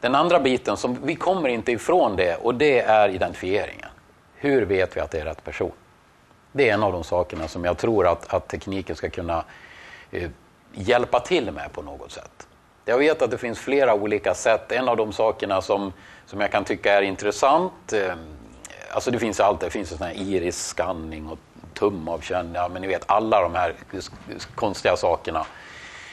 Den 0.00 0.14
andra 0.14 0.40
biten, 0.40 0.76
som 0.76 1.06
vi 1.06 1.14
kommer 1.16 1.48
inte 1.48 1.72
ifrån 1.72 2.16
det, 2.16 2.36
och 2.36 2.54
det 2.54 2.80
är 2.80 3.08
identifieringen. 3.08 3.88
Hur 4.34 4.62
vet 4.62 4.96
vi 4.96 5.00
att 5.00 5.10
det 5.10 5.20
är 5.20 5.24
rätt 5.24 5.44
person? 5.44 5.72
Det 6.52 6.68
är 6.68 6.74
en 6.74 6.82
av 6.82 6.92
de 6.92 7.04
sakerna 7.04 7.48
som 7.48 7.64
jag 7.64 7.78
tror 7.78 8.06
att, 8.06 8.34
att 8.34 8.48
tekniken 8.48 8.96
ska 8.96 9.10
kunna 9.10 9.44
eh, 10.10 10.30
hjälpa 10.72 11.20
till 11.20 11.50
med 11.50 11.72
på 11.72 11.82
något 11.82 12.12
sätt. 12.12 12.46
Jag 12.84 12.98
vet 12.98 13.22
att 13.22 13.30
det 13.30 13.38
finns 13.38 13.58
flera 13.58 13.94
olika 13.94 14.34
sätt. 14.34 14.72
En 14.72 14.88
av 14.88 14.96
de 14.96 15.12
sakerna 15.12 15.62
som, 15.62 15.92
som 16.26 16.40
jag 16.40 16.52
kan 16.52 16.64
tycka 16.64 16.92
är 16.92 17.02
intressant, 17.02 17.92
eh, 17.92 18.14
alltså 18.90 19.10
det 19.10 19.18
finns 19.18 19.40
allt, 19.40 19.60
det 19.60 19.70
finns 19.70 19.88
sån 19.88 20.06
här 20.06 20.14
iris-scanning 20.14 21.28
och 21.28 21.38
tumavkänning, 21.74 22.54
ja, 22.54 22.68
men 22.68 22.82
ni 22.82 22.88
vet 22.88 23.02
alla 23.06 23.42
de 23.42 23.54
här 23.54 23.74
konstiga 24.54 24.96
sakerna. 24.96 25.46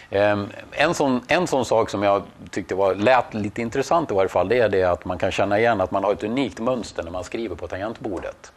Ehm, 0.10 0.50
en 0.72 0.93
sån, 0.93 1.22
en 1.28 1.48
sån 1.48 1.65
sak 1.65 1.89
som 1.89 2.04
jag 2.04 2.24
tyckte 2.52 2.76
var, 2.76 2.96
lät 2.96 3.34
lite 3.34 3.62
intressant 3.62 4.12
i 4.12 4.13
varje 4.13 4.30
fall, 4.30 4.50
det 4.50 4.60
är 4.60 4.70
det 4.70 4.84
att 4.84 5.06
man 5.06 5.17
kan 5.17 5.32
känna 5.32 5.60
igen 5.60 5.82
att 5.82 5.91
man 5.91 6.04
har 6.04 6.13
ett 6.13 6.24
unikt 6.24 6.60
mönster 6.60 7.04
när 7.04 7.12
man 7.12 7.24
skriver 7.24 7.56
på 7.56 7.67
tangentbordet. 7.67 8.52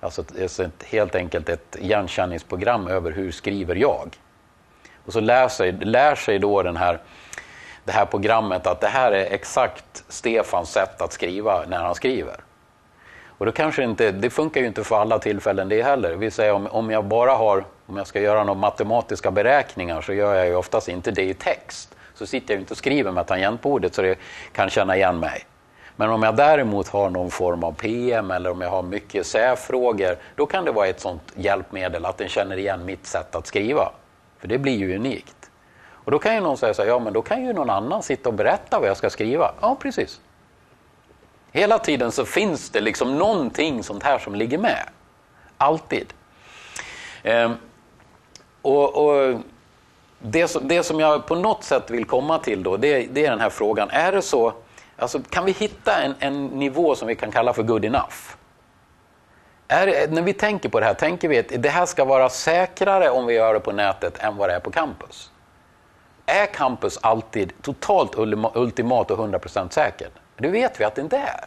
Alltså 0.00 0.24
ett, 0.38 0.82
helt 0.82 1.14
enkelt 1.14 1.48
ett 1.48 1.76
igenkänningsprogram 1.80 2.86
över 2.86 3.10
hur 3.10 3.32
skriver 3.32 3.74
jag. 3.74 4.16
Och 5.06 5.12
så 5.12 5.20
lär 5.20 5.48
sig, 5.48 5.72
lär 5.72 6.14
sig 6.14 6.38
då 6.38 6.62
den 6.62 6.76
här, 6.76 6.98
det 7.84 7.92
här 7.92 8.04
programmet 8.04 8.66
att 8.66 8.80
det 8.80 8.88
här 8.88 9.12
är 9.12 9.32
exakt 9.34 10.04
Stefans 10.08 10.72
sätt 10.72 11.02
att 11.02 11.12
skriva 11.12 11.64
när 11.68 11.78
han 11.78 11.94
skriver. 11.94 12.36
Och 13.42 13.46
då 13.46 13.52
kanske 13.52 13.84
inte, 13.84 14.12
det 14.12 14.30
funkar 14.30 14.60
ju 14.60 14.66
inte 14.66 14.84
för 14.84 14.96
alla 14.96 15.18
tillfällen 15.18 15.68
det 15.68 15.82
heller. 15.82 16.10
Det 16.10 16.16
vill 16.16 16.32
säga 16.32 16.54
om, 16.54 16.66
om 16.66 16.90
jag 16.90 17.04
bara 17.04 17.32
har, 17.32 17.64
om 17.86 17.96
jag 17.96 18.06
ska 18.06 18.20
göra 18.20 18.44
några 18.44 18.60
matematiska 18.60 19.30
beräkningar 19.30 20.00
så 20.00 20.12
gör 20.12 20.34
jag 20.34 20.46
ju 20.46 20.54
oftast 20.54 20.88
inte 20.88 21.10
det 21.10 21.22
i 21.22 21.34
text. 21.34 21.94
Så 22.14 22.26
sitter 22.26 22.54
jag 22.54 22.60
inte 22.60 22.74
och 22.74 22.78
skriver 22.78 23.12
med 23.12 23.26
tangentbordet 23.26 23.94
så 23.94 24.02
det 24.02 24.18
kan 24.52 24.70
känna 24.70 24.96
igen 24.96 25.20
mig. 25.20 25.44
Men 25.96 26.10
om 26.10 26.22
jag 26.22 26.36
däremot 26.36 26.88
har 26.88 27.10
någon 27.10 27.30
form 27.30 27.64
av 27.64 27.72
PM 27.72 28.30
eller 28.30 28.50
om 28.50 28.60
jag 28.60 28.70
har 28.70 28.82
mycket 28.82 29.26
särfrågor, 29.26 30.16
då 30.36 30.46
kan 30.46 30.64
det 30.64 30.72
vara 30.72 30.86
ett 30.86 31.00
sånt 31.00 31.32
hjälpmedel 31.34 32.04
att 32.04 32.18
den 32.18 32.28
känner 32.28 32.56
igen 32.56 32.84
mitt 32.84 33.06
sätt 33.06 33.34
att 33.34 33.46
skriva. 33.46 33.92
För 34.38 34.48
det 34.48 34.58
blir 34.58 34.76
ju 34.76 34.96
unikt. 34.96 35.50
Och 36.04 36.10
då 36.10 36.18
kan 36.18 36.34
ju 36.34 36.40
någon 36.40 36.56
säga 36.58 36.74
så 36.74 36.82
här, 36.82 36.88
ja 36.88 36.98
men 36.98 37.12
då 37.12 37.22
kan 37.22 37.44
ju 37.44 37.52
någon 37.52 37.70
annan 37.70 38.02
sitta 38.02 38.28
och 38.28 38.34
berätta 38.34 38.78
vad 38.80 38.88
jag 38.88 38.96
ska 38.96 39.10
skriva. 39.10 39.54
Ja, 39.60 39.76
precis. 39.80 40.20
Hela 41.52 41.78
tiden 41.78 42.12
så 42.12 42.24
finns 42.24 42.70
det 42.70 42.80
liksom 42.80 43.18
någonting 43.18 43.82
sånt 43.82 44.02
här 44.02 44.18
som 44.18 44.34
ligger 44.34 44.58
med. 44.58 44.88
Alltid. 45.56 46.12
Ehm, 47.22 47.52
och, 48.62 49.06
och 49.06 49.40
det, 50.18 50.48
som, 50.48 50.68
det, 50.68 50.82
som 50.82 51.00
jag 51.00 51.26
på 51.26 51.34
något 51.34 51.64
sätt 51.64 51.90
vill 51.90 52.04
komma 52.04 52.38
till 52.38 52.62
då, 52.62 52.76
det, 52.76 53.06
det 53.06 53.26
är 53.26 53.30
den 53.30 53.40
här 53.40 53.50
frågan. 53.50 53.90
Är 53.90 54.12
det 54.12 54.22
så, 54.22 54.52
alltså, 54.96 55.20
kan 55.30 55.44
vi 55.44 55.52
hitta 55.52 56.02
en, 56.02 56.14
en 56.18 56.46
nivå 56.46 56.94
som 56.94 57.08
vi 57.08 57.14
kan 57.14 57.30
kalla 57.30 57.52
för 57.52 57.62
good 57.62 57.84
enough? 57.84 58.16
Är, 59.68 60.08
när 60.08 60.22
vi 60.22 60.32
tänker 60.32 60.68
på 60.68 60.80
det 60.80 60.86
här, 60.86 60.94
tänker 60.94 61.28
vi 61.28 61.38
att 61.38 61.52
det 61.58 61.68
här 61.68 61.86
ska 61.86 62.04
vara 62.04 62.28
säkrare 62.28 63.10
om 63.10 63.26
vi 63.26 63.34
gör 63.34 63.54
det 63.54 63.60
på 63.60 63.72
nätet 63.72 64.18
än 64.18 64.36
vad 64.36 64.48
det 64.48 64.54
är 64.54 64.60
på 64.60 64.70
campus? 64.70 65.30
Är 66.26 66.46
campus 66.46 66.98
alltid 67.02 67.52
totalt 67.62 68.14
ultimat 68.54 69.10
och 69.10 69.18
100% 69.18 69.70
säkert? 69.70 70.12
Det 70.36 70.48
vet 70.48 70.80
vi 70.80 70.84
att 70.84 70.94
det 70.94 71.00
inte 71.00 71.16
är. 71.16 71.44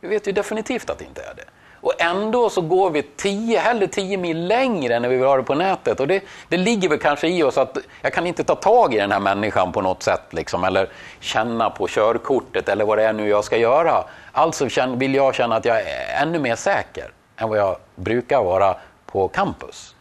Vi 0.00 0.08
vet 0.08 0.28
ju 0.28 0.32
definitivt 0.32 0.90
att 0.90 0.98
det 0.98 1.04
inte 1.04 1.22
är 1.22 1.34
det. 1.34 1.44
Och 1.80 1.92
ändå 1.98 2.50
så 2.50 2.60
går 2.60 2.90
vi 2.90 3.02
10, 3.02 3.58
hellre 3.58 3.86
10 3.86 4.16
mil 4.16 4.46
längre 4.46 5.00
när 5.00 5.08
vi 5.08 5.16
vill 5.16 5.26
ha 5.26 5.36
det 5.36 5.42
på 5.42 5.54
nätet. 5.54 6.00
Och 6.00 6.06
det, 6.06 6.22
det 6.48 6.56
ligger 6.56 6.88
väl 6.88 6.98
kanske 6.98 7.28
i 7.28 7.42
oss 7.42 7.58
att 7.58 7.78
jag 8.02 8.12
kan 8.12 8.26
inte 8.26 8.44
ta 8.44 8.54
tag 8.54 8.94
i 8.94 8.96
den 8.96 9.12
här 9.12 9.20
människan 9.20 9.72
på 9.72 9.80
något 9.80 10.02
sätt. 10.02 10.22
Liksom, 10.30 10.64
eller 10.64 10.88
känna 11.20 11.70
på 11.70 11.86
körkortet 11.88 12.68
eller 12.68 12.84
vad 12.84 12.98
det 12.98 13.04
är 13.04 13.12
nu 13.12 13.28
jag 13.28 13.44
ska 13.44 13.56
göra. 13.56 14.04
Alltså 14.32 14.68
vill 14.96 15.14
jag 15.14 15.34
känna 15.34 15.56
att 15.56 15.64
jag 15.64 15.80
är 15.80 16.22
ännu 16.22 16.38
mer 16.38 16.56
säker 16.56 17.12
än 17.36 17.48
vad 17.48 17.58
jag 17.58 17.76
brukar 17.94 18.42
vara 18.42 18.76
på 19.06 19.28
campus. 19.28 19.94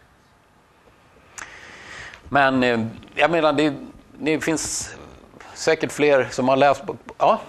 Men 2.29 2.63
eh, 2.63 2.79
jag 3.15 3.31
menar, 3.31 3.53
det, 3.53 3.73
det 4.17 4.39
finns 4.39 4.95
säkert 5.53 5.91
fler 5.91 6.27
som 6.31 6.49
har 6.49 6.57
läst... 6.57 6.83
Ja? 7.17 7.39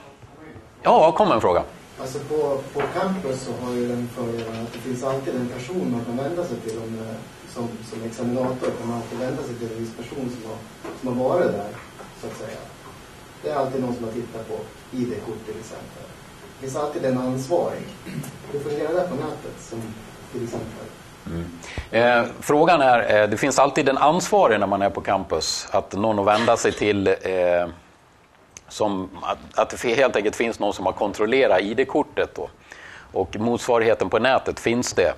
Ja, 0.82 1.12
kom 1.12 1.32
en 1.32 1.40
fråga. 1.40 1.62
Alltså 2.00 2.18
på, 2.18 2.58
på 2.74 2.80
campus 2.98 3.40
så 3.40 3.52
har 3.64 3.72
ju 3.72 3.88
den 3.88 4.08
fördelen 4.08 4.62
att 4.62 4.72
det 4.72 4.78
finns 4.78 5.04
alltid 5.04 5.34
en 5.34 5.48
person 5.48 5.92
man 5.92 6.04
kan 6.04 6.16
vända 6.16 6.44
sig 6.44 6.56
till 6.56 6.78
om, 6.78 6.98
eh, 6.98 7.16
som, 7.48 7.68
som 7.90 8.02
examinator. 8.02 8.70
kan 8.78 8.88
man 8.88 8.96
alltid 8.96 9.18
vända 9.18 9.42
sig 9.42 9.54
till 9.54 9.72
en 9.72 9.78
viss 9.78 9.96
person 9.96 10.30
som 10.34 10.50
har, 10.50 10.58
som 11.00 11.08
har 11.08 11.28
varit 11.28 11.52
där, 11.52 11.70
så 12.20 12.26
att 12.26 12.36
säga. 12.36 12.60
Det 13.42 13.50
är 13.50 13.56
alltid 13.56 13.80
någon 13.80 13.94
som 13.94 14.04
har 14.04 14.12
tittat 14.12 14.48
på 14.48 14.54
ID-kort 14.96 15.46
till 15.46 15.58
exempel. 15.60 16.04
Det 16.54 16.60
finns 16.60 16.76
alltid 16.76 17.04
en 17.04 17.18
ansvarig. 17.18 17.82
Hur 18.52 18.60
fungerar 18.60 18.94
det 18.94 19.08
på 19.08 19.14
nätet, 19.14 19.56
som 19.60 19.82
till 20.32 20.44
exempel? 20.44 20.86
Mm. 21.26 21.46
Eh, 21.90 22.30
frågan 22.40 22.80
är, 22.80 23.22
eh, 23.22 23.28
det 23.28 23.36
finns 23.36 23.58
alltid 23.58 23.88
en 23.88 23.98
ansvarig 23.98 24.60
när 24.60 24.66
man 24.66 24.82
är 24.82 24.90
på 24.90 25.00
campus, 25.00 25.68
att 25.70 25.92
någon 25.92 26.18
att 26.18 26.26
vända 26.26 26.56
sig 26.56 26.72
till 26.72 27.06
eh, 27.06 27.14
som, 28.70 29.10
att, 29.22 29.38
att 29.54 29.70
det 29.82 29.94
helt 29.94 30.16
enkelt 30.16 30.36
finns 30.36 30.58
någon 30.58 30.74
som 30.74 30.86
har 30.86 30.92
kontrollerat 30.92 31.60
ID-kortet. 31.60 32.34
Då. 32.34 32.48
Och 33.12 33.36
motsvarigheten 33.36 34.10
på 34.10 34.18
nätet 34.18 34.60
finns 34.60 34.92
det. 34.92 35.14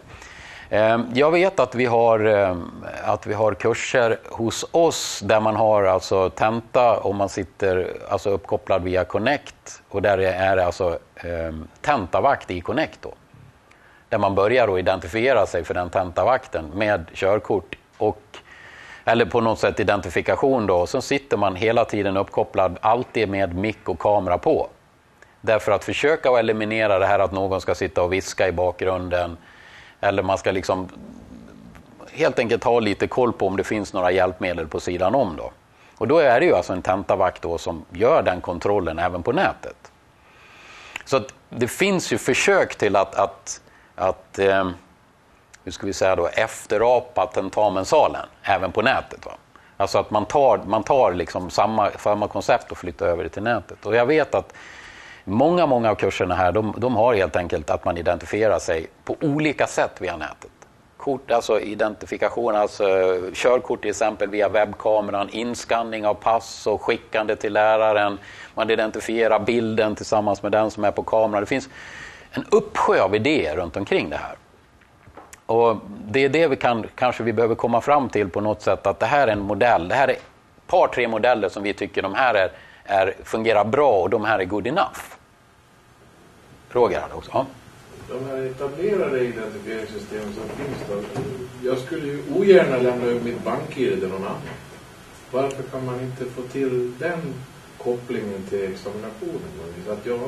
Ehm, 0.71 1.07
jag 1.15 1.31
vet 1.31 1.61
att 1.61 1.75
vi, 1.75 1.87
har, 1.87 2.25
ehm, 2.25 2.85
att 3.05 3.27
vi 3.27 3.35
har 3.35 3.55
kurser 3.55 4.19
hos 4.31 4.65
oss 4.71 5.21
där 5.25 5.41
man 5.41 5.57
har 5.57 5.85
alltså 5.85 6.31
tenta 6.31 7.01
om 7.01 7.17
man 7.17 7.29
sitter 7.29 7.97
alltså 8.09 8.31
uppkopplad 8.31 8.83
via 8.83 9.05
Connect 9.05 9.83
och 9.89 10.03
där 10.03 10.19
är 10.19 10.57
det 10.57 10.65
alltså 10.65 10.99
eh, 11.15 11.55
tentavakt 11.81 12.51
i 12.51 12.61
Connect. 12.61 12.99
Då. 13.03 13.13
Där 14.09 14.19
man 14.19 14.35
börjar 14.35 14.69
att 14.69 14.79
identifiera 14.79 15.47
sig 15.47 15.65
för 15.65 15.75
den 15.75 15.91
tentavakten 15.91 16.71
med 16.75 17.07
körkort 17.15 17.77
och 17.99 18.23
eller 19.05 19.25
på 19.25 19.41
något 19.41 19.59
sätt 19.59 19.81
identifikation 19.81 20.67
då. 20.67 20.87
Så 20.87 21.03
sitter 21.03 21.37
man 21.37 21.57
hela 21.57 21.85
tiden 21.85 22.17
uppkopplad, 22.17 22.79
alltid 22.81 23.29
med 23.29 23.55
mick 23.55 23.89
och 23.89 23.99
kamera 23.99 24.39
på. 24.39 24.69
Därför 25.41 25.73
att 25.73 25.85
försöka 25.85 26.31
att 26.31 26.39
eliminera 26.39 26.99
det 26.99 27.07
här 27.07 27.19
att 27.19 27.33
någon 27.33 27.61
ska 27.61 27.75
sitta 27.75 28.03
och 28.03 28.13
viska 28.13 28.49
i 28.49 28.53
bakgrunden. 28.53 29.37
Eller 30.01 30.23
man 30.23 30.39
ska 30.39 30.51
liksom 30.51 30.89
helt 32.13 32.39
enkelt 32.39 32.65
ha 32.65 32.81
lite 32.81 33.07
koll 33.07 33.33
på 33.33 33.47
om 33.47 33.57
det 33.57 33.65
finns 33.65 33.93
några 33.93 34.11
hjälpmedel 34.11 34.67
på 34.67 34.81
sidan 34.81 35.15
om. 35.15 35.37
Då. 35.37 35.51
Och 35.99 36.09
då 36.09 36.19
är 36.19 36.41
det 36.41 36.47
ju 36.47 36.55
alltså 36.55 36.73
en 36.73 36.83
tentavakt 36.83 37.43
då 37.43 37.59
som 37.59 37.85
gör 37.91 38.23
den 38.23 38.41
kontrollen 38.41 38.99
även 38.99 39.23
på 39.23 39.33
nätet. 39.33 39.93
Så 41.05 41.21
det 41.49 41.69
finns 41.69 42.13
ju 42.13 42.19
försök 42.19 42.75
till 42.75 42.97
att, 42.97 43.15
att, 43.15 43.61
att 43.95 44.39
eh, 44.39 44.71
hur 45.65 45.73
ska 45.73 45.87
vi 45.87 45.93
säga 45.93 46.17
då, 46.17 46.27
efterapa 46.27 47.27
tentamensalen 47.27 48.27
även 48.43 48.73
på 48.73 48.83
nätet. 48.83 49.27
Va? 49.27 49.33
Alltså 49.77 49.99
att 49.99 50.11
man 50.11 50.25
tar, 50.25 50.61
man 50.67 50.83
tar 50.83 51.13
liksom 51.13 51.51
samma, 51.51 51.91
samma 51.91 52.29
koncept 52.29 52.71
och 52.71 52.79
flyttar 52.79 53.07
över 53.07 53.25
det 53.25 53.29
till 53.29 53.43
nätet. 53.43 53.87
Och 53.87 53.97
jag 53.97 54.07
vet 54.07 54.35
att 54.35 54.55
många, 55.25 55.67
många 55.67 55.91
av 55.91 55.95
kurserna 55.95 56.35
här 56.35 56.53
de, 56.53 56.75
de 56.79 56.97
har 56.97 57.15
helt 57.15 57.37
enkelt 57.37 57.71
att 57.71 57.85
man 57.85 57.99
identifierar 57.99 58.59
sig 58.59 58.87
på 59.05 59.17
olika 59.21 59.67
sätt 59.67 59.91
via 59.99 60.17
nätet. 60.17 60.51
Kort, 60.97 61.31
alltså 61.31 61.61
identifikation, 61.61 62.57
alltså 62.57 62.85
körkort 63.35 63.81
till 63.81 63.91
exempel 63.91 64.29
via 64.29 64.49
webbkameran, 64.49 65.29
inskanning 65.29 66.07
av 66.07 66.15
pass 66.15 66.67
och 66.67 66.83
skickande 66.83 67.37
till 67.37 67.53
läraren. 67.53 68.19
Man 68.55 68.71
identifierar 68.71 69.39
bilden 69.39 69.95
tillsammans 69.95 70.43
med 70.43 70.53
den 70.53 70.71
som 70.71 70.85
är 70.85 70.91
på 70.91 71.03
kameran. 71.03 71.43
Det 71.43 71.47
finns 71.47 71.69
en 72.31 72.45
uppsjö 72.51 73.03
av 73.03 73.15
idéer 73.15 73.57
runt 73.57 73.77
omkring 73.77 74.11
det 74.11 74.17
här. 74.17 74.37
Och 75.53 75.77
det 76.09 76.25
är 76.25 76.29
det 76.29 76.49
vi 76.49 76.57
kan, 76.57 76.87
kanske 76.95 77.23
vi 77.23 77.33
behöver 77.33 77.55
komma 77.55 77.81
fram 77.81 78.09
till 78.09 78.29
på 78.29 78.41
något 78.41 78.63
sätt, 78.63 78.87
att 78.87 79.01
det 79.01 79.07
här 79.07 79.29
är 79.29 79.33
en 79.33 79.41
modell. 79.41 79.89
Det 79.89 79.95
här 79.95 80.09
är 80.09 80.13
ett 80.13 80.23
par, 80.67 80.89
tre 80.89 81.09
modeller 81.09 81.49
som 81.49 81.63
vi 81.63 81.73
tycker 81.75 82.03
de 82.03 82.15
här 82.15 82.35
är, 82.35 82.53
är, 82.85 83.15
fungerar 83.25 83.65
bra 83.65 84.01
och 84.01 84.11
de 84.11 84.25
här 84.25 84.39
är 84.39 84.45
good 84.45 84.67
enough. 84.67 85.01
Roger 86.71 87.01
hade 87.01 87.15
också. 87.15 87.31
Ja. 87.35 87.47
De 88.09 88.25
här 88.31 88.47
etablerade 88.47 89.21
identifieringssystemen 89.21 90.33
som 90.35 90.49
finns 90.49 90.79
då. 90.89 91.21
Jag 91.69 91.79
skulle 91.79 92.07
ju 92.07 92.23
ogärna 92.37 92.77
lämna 92.77 93.05
över 93.05 93.21
mitt 93.21 93.45
bank-id 93.45 94.01
till 94.01 94.09
någon 94.09 94.25
annan. 94.25 94.37
Varför 95.31 95.63
kan 95.63 95.85
man 95.85 96.01
inte 96.01 96.25
få 96.25 96.43
till 96.43 96.99
den 96.99 97.35
kopplingen 97.79 98.47
till 98.49 98.73
examinationen? 98.73 99.51
Att 99.91 100.07
jag, 100.07 100.21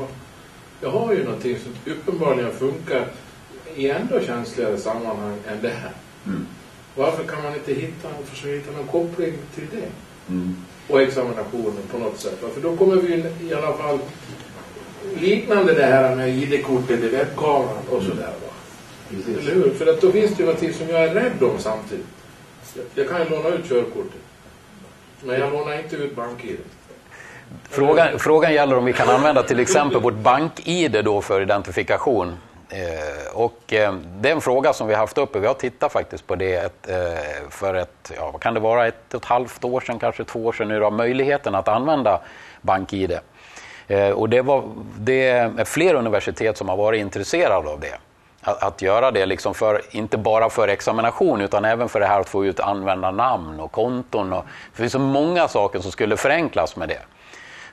jag 0.80 0.90
har 0.90 1.12
ju 1.12 1.24
någonting 1.24 1.58
som 1.58 1.92
uppenbarligen 1.92 2.52
funkar 2.52 3.06
i 3.76 3.90
ändå 3.90 4.20
känsligare 4.20 4.78
sammanhang 4.78 5.38
än 5.48 5.62
det 5.62 5.68
här. 5.68 5.92
Mm. 6.26 6.46
Varför 6.94 7.24
kan 7.24 7.42
man 7.42 7.54
inte 7.54 7.74
hitta, 7.74 8.08
försöka 8.24 8.54
hitta 8.54 8.72
någon 8.72 8.86
koppling 8.86 9.32
till 9.54 9.66
det? 9.70 9.88
Mm. 10.32 10.56
Och 10.88 11.02
examinationen 11.02 11.82
på 11.90 11.98
något 11.98 12.20
sätt. 12.20 12.38
För 12.54 12.60
då 12.60 12.76
kommer 12.76 12.96
vi 12.96 13.24
i 13.48 13.54
alla 13.54 13.72
fall 13.72 13.98
liknande 15.20 15.74
det 15.74 15.84
här 15.84 16.16
med 16.16 16.28
ID-kortet 16.28 17.00
i 17.00 17.08
webbkameran 17.08 17.78
och 17.90 17.98
mm. 17.98 18.10
sådär. 18.10 18.32
Va? 18.42 18.54
Eller 19.40 19.54
hur? 19.54 19.70
För 19.70 19.86
att 19.86 20.00
då 20.00 20.12
finns 20.12 20.30
det 20.30 20.38
ju 20.38 20.44
någonting 20.44 20.72
som 20.72 20.88
jag 20.88 21.04
är 21.04 21.14
rädd 21.14 21.42
om 21.42 21.58
samtidigt. 21.58 22.06
Jag, 22.74 22.84
jag 22.94 23.08
kan 23.08 23.22
ju 23.22 23.28
låna 23.28 23.48
ut 23.48 23.68
körkortet. 23.68 24.20
Men 25.22 25.40
jag 25.40 25.52
lånar 25.52 25.78
inte 25.78 25.96
ut 25.96 26.16
bank-id. 26.16 26.58
Frågan, 27.68 28.18
frågan 28.18 28.54
gäller 28.54 28.76
om 28.76 28.84
vi 28.84 28.92
kan 28.92 29.08
använda 29.08 29.42
till 29.42 29.60
exempel 29.60 30.00
vårt 30.00 30.14
bank-id 30.14 31.04
då 31.04 31.20
för 31.20 31.40
identifikation. 31.40 32.36
Eh, 32.74 33.36
och 33.36 33.72
eh, 33.72 33.94
det 33.94 34.28
är 34.28 34.32
en 34.32 34.40
fråga 34.40 34.72
som 34.72 34.86
vi 34.86 34.94
har 34.94 35.00
haft 35.00 35.18
uppe. 35.18 35.38
Vi 35.38 35.46
har 35.46 35.54
tittat 35.54 35.92
faktiskt 35.92 36.26
på 36.26 36.34
det 36.34 36.88
eh, 36.88 37.48
för 37.50 37.74
ett, 37.74 38.12
ja, 38.16 38.30
vad 38.30 38.40
kan 38.40 38.54
det 38.54 38.60
vara, 38.60 38.86
ett 38.86 39.14
och 39.14 39.22
ett 39.22 39.28
halvt 39.28 39.64
år 39.64 39.80
sedan, 39.80 39.98
kanske 39.98 40.24
två 40.24 40.44
år 40.44 40.52
sedan 40.52 40.68
nu 40.68 40.84
av 40.84 40.92
möjligheten 40.92 41.54
att 41.54 41.68
använda 41.68 42.20
BankID. 42.60 43.18
Och 44.14 44.28
det, 44.28 44.42
var, 44.42 44.62
det 44.98 45.28
är 45.28 45.64
fler 45.64 45.94
universitet 45.94 46.56
som 46.56 46.68
har 46.68 46.76
varit 46.76 47.00
intresserade 47.00 47.68
av 47.68 47.80
det. 47.80 47.98
Att, 48.40 48.62
att 48.62 48.82
göra 48.82 49.10
det, 49.10 49.26
liksom 49.26 49.54
för, 49.54 49.82
inte 49.90 50.18
bara 50.18 50.50
för 50.50 50.68
examination 50.68 51.40
utan 51.40 51.64
även 51.64 51.88
för 51.88 52.00
det 52.00 52.06
här 52.06 52.20
att 52.20 52.28
få 52.28 52.44
ut 52.44 52.60
användarnamn 52.60 53.60
och 53.60 53.72
konton. 53.72 54.32
Och, 54.32 54.44
det 54.72 54.76
finns 54.76 54.92
så 54.92 54.98
många 54.98 55.48
saker 55.48 55.80
som 55.80 55.92
skulle 55.92 56.16
förenklas 56.16 56.76
med 56.76 56.88
det. 56.88 57.00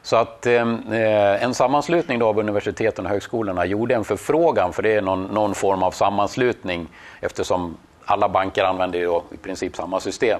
Så 0.04 0.16
att 0.16 0.46
ehm, 0.46 0.94
eh, 0.94 1.44
en 1.44 1.54
sammanslutning 1.54 2.20
då 2.20 2.28
av 2.28 2.40
universiteten 2.40 3.06
och 3.06 3.12
högskolorna 3.12 3.66
gjorde 3.66 3.96
en 3.96 4.04
förfrågan, 4.04 4.74
för 4.74 4.84
det 4.84 4.96
är 4.96 5.02
någon, 5.02 5.24
någon 5.24 5.56
form 5.56 5.84
av 5.84 5.92
sammanslutning 5.92 6.88
eftersom 7.20 7.78
alla 8.06 8.30
banker 8.30 8.64
använder 8.64 9.00
ju 9.00 9.22
i 9.32 9.38
princip 9.38 9.76
samma 9.76 10.00
system. 10.00 10.40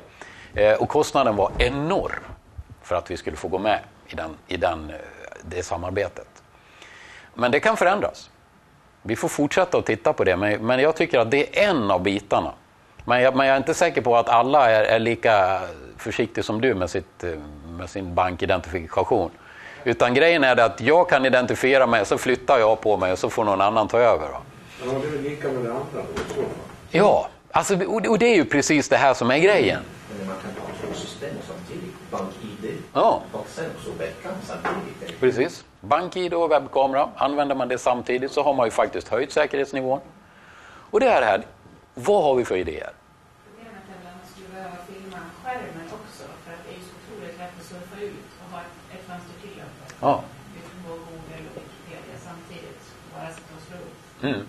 Eh, 0.54 0.74
och 0.74 0.90
kostnaden 0.90 1.36
var 1.36 1.52
enorm 1.58 2.24
för 2.84 2.96
att 2.96 3.12
vi 3.12 3.18
skulle 3.18 3.38
få 3.38 3.48
gå 3.48 3.60
med 3.60 3.80
i, 4.08 4.16
den, 4.16 4.36
i 4.48 4.58
den, 4.58 4.90
eh, 4.90 4.96
det 5.42 5.64
samarbetet. 5.64 6.28
Men 7.34 7.52
det 7.52 7.60
kan 7.60 7.78
förändras. 7.78 8.30
Vi 9.02 9.16
får 9.16 9.28
fortsätta 9.28 9.78
att 9.78 9.86
titta 9.86 10.14
på 10.14 10.24
det, 10.24 10.38
men, 10.38 10.66
men 10.66 10.80
jag 10.80 10.96
tycker 10.96 11.20
att 11.20 11.32
det 11.32 11.60
är 11.60 11.70
en 11.70 11.92
av 11.92 12.04
bitarna. 12.04 12.54
Men 13.06 13.22
jag, 13.22 13.36
men 13.36 13.48
jag 13.48 13.54
är 13.54 13.58
inte 13.58 13.74
säker 13.74 14.02
på 14.02 14.18
att 14.18 14.30
alla 14.30 14.72
är, 14.72 14.84
är 14.84 15.00
lika 15.00 15.62
försiktiga 15.98 16.44
som 16.44 16.62
du 16.62 16.74
med, 16.74 16.90
sitt, 16.90 17.24
eh, 17.24 17.32
med 17.78 17.90
sin 17.90 18.16
bankidentifikation. 18.16 19.32
Utan 19.84 20.14
grejen 20.14 20.44
är 20.44 20.60
att 20.60 20.82
jag 20.82 21.10
kan 21.10 21.26
identifiera 21.26 21.88
mig, 21.88 22.06
så 22.06 22.18
flyttar 22.18 22.60
jag 22.60 22.82
på 22.82 22.98
mig 22.98 23.12
och 23.12 23.20
så 23.20 23.30
får 23.30 23.44
någon 23.44 23.62
annan 23.62 23.88
ta 23.88 24.00
över. 24.00 24.28
Ja, 24.30 24.40
det 25.02 25.18
är 25.18 25.22
lika 25.22 25.48
med 25.48 25.64
det 25.64 25.72
andra 25.72 26.02
då. 26.36 26.44
Ja, 26.90 27.28
alltså, 27.52 27.76
och 27.86 28.20
det 28.20 28.26
är 28.26 28.36
ju 28.36 28.46
precis 28.46 28.90
det 28.90 28.98
här 28.98 29.14
som 29.14 29.32
är 29.32 29.38
grejen. 29.38 29.80
Men 30.18 30.28
man 30.28 30.36
kan 30.36 30.52
ha 30.64 30.70
två 30.88 30.94
system 30.94 31.36
samtidigt. 31.48 31.96
BankID 32.12 32.78
Ja. 32.94 33.22
och 33.32 33.46
sen 33.50 33.70
så 33.86 33.92
webcam 33.92 34.34
samtidigt. 34.44 35.20
Precis. 35.20 35.66
BankID 35.82 36.34
och 36.34 36.52
webbkamera, 36.52 37.10
använder 37.16 37.56
man 37.56 37.68
det 37.68 37.78
samtidigt 37.78 38.32
så 38.32 38.44
har 38.44 38.54
man 38.54 38.68
ju 38.68 38.72
faktiskt 38.72 39.08
höjt 39.08 39.32
säkerhetsnivån. 39.32 40.00
Och 40.92 41.00
det 41.00 41.08
är 41.08 41.22
det 41.22 41.28
här, 41.28 41.42
vad 41.94 42.24
har 42.24 42.36
vi 42.36 42.46
för 42.46 42.56
idéer? 42.58 42.90
Problemet 43.46 43.84
är 43.94 43.98
väl 44.04 44.08
att 44.08 44.16
man 44.22 44.28
skulle 44.34 44.48
behöva 44.56 44.76
filma 44.88 45.18
skärmen 45.44 45.86
också 45.98 46.24
för 46.46 46.52
att 46.54 46.60
det 46.66 46.72
är 46.74 46.78
ju 46.78 46.84
så 46.90 46.94
otroligt 47.00 47.38
lätt 47.40 47.54
att 47.60 47.66
surfa 47.66 47.98
ut 48.06 48.26
och 48.42 48.48
ha 48.54 48.60
ett, 48.66 48.76
ett 48.96 49.04
fönster 49.08 49.36
Ja. 50.02 50.24
Google 50.88 51.02
och 51.02 51.38
Wikipedia 51.38 52.18
samtidigt. 52.26 52.82
Bara 53.14 53.30
sitta 53.30 53.56
och 53.56 53.62
slå 53.68 53.78
upp. 53.78 54.24
Mm. 54.24 54.48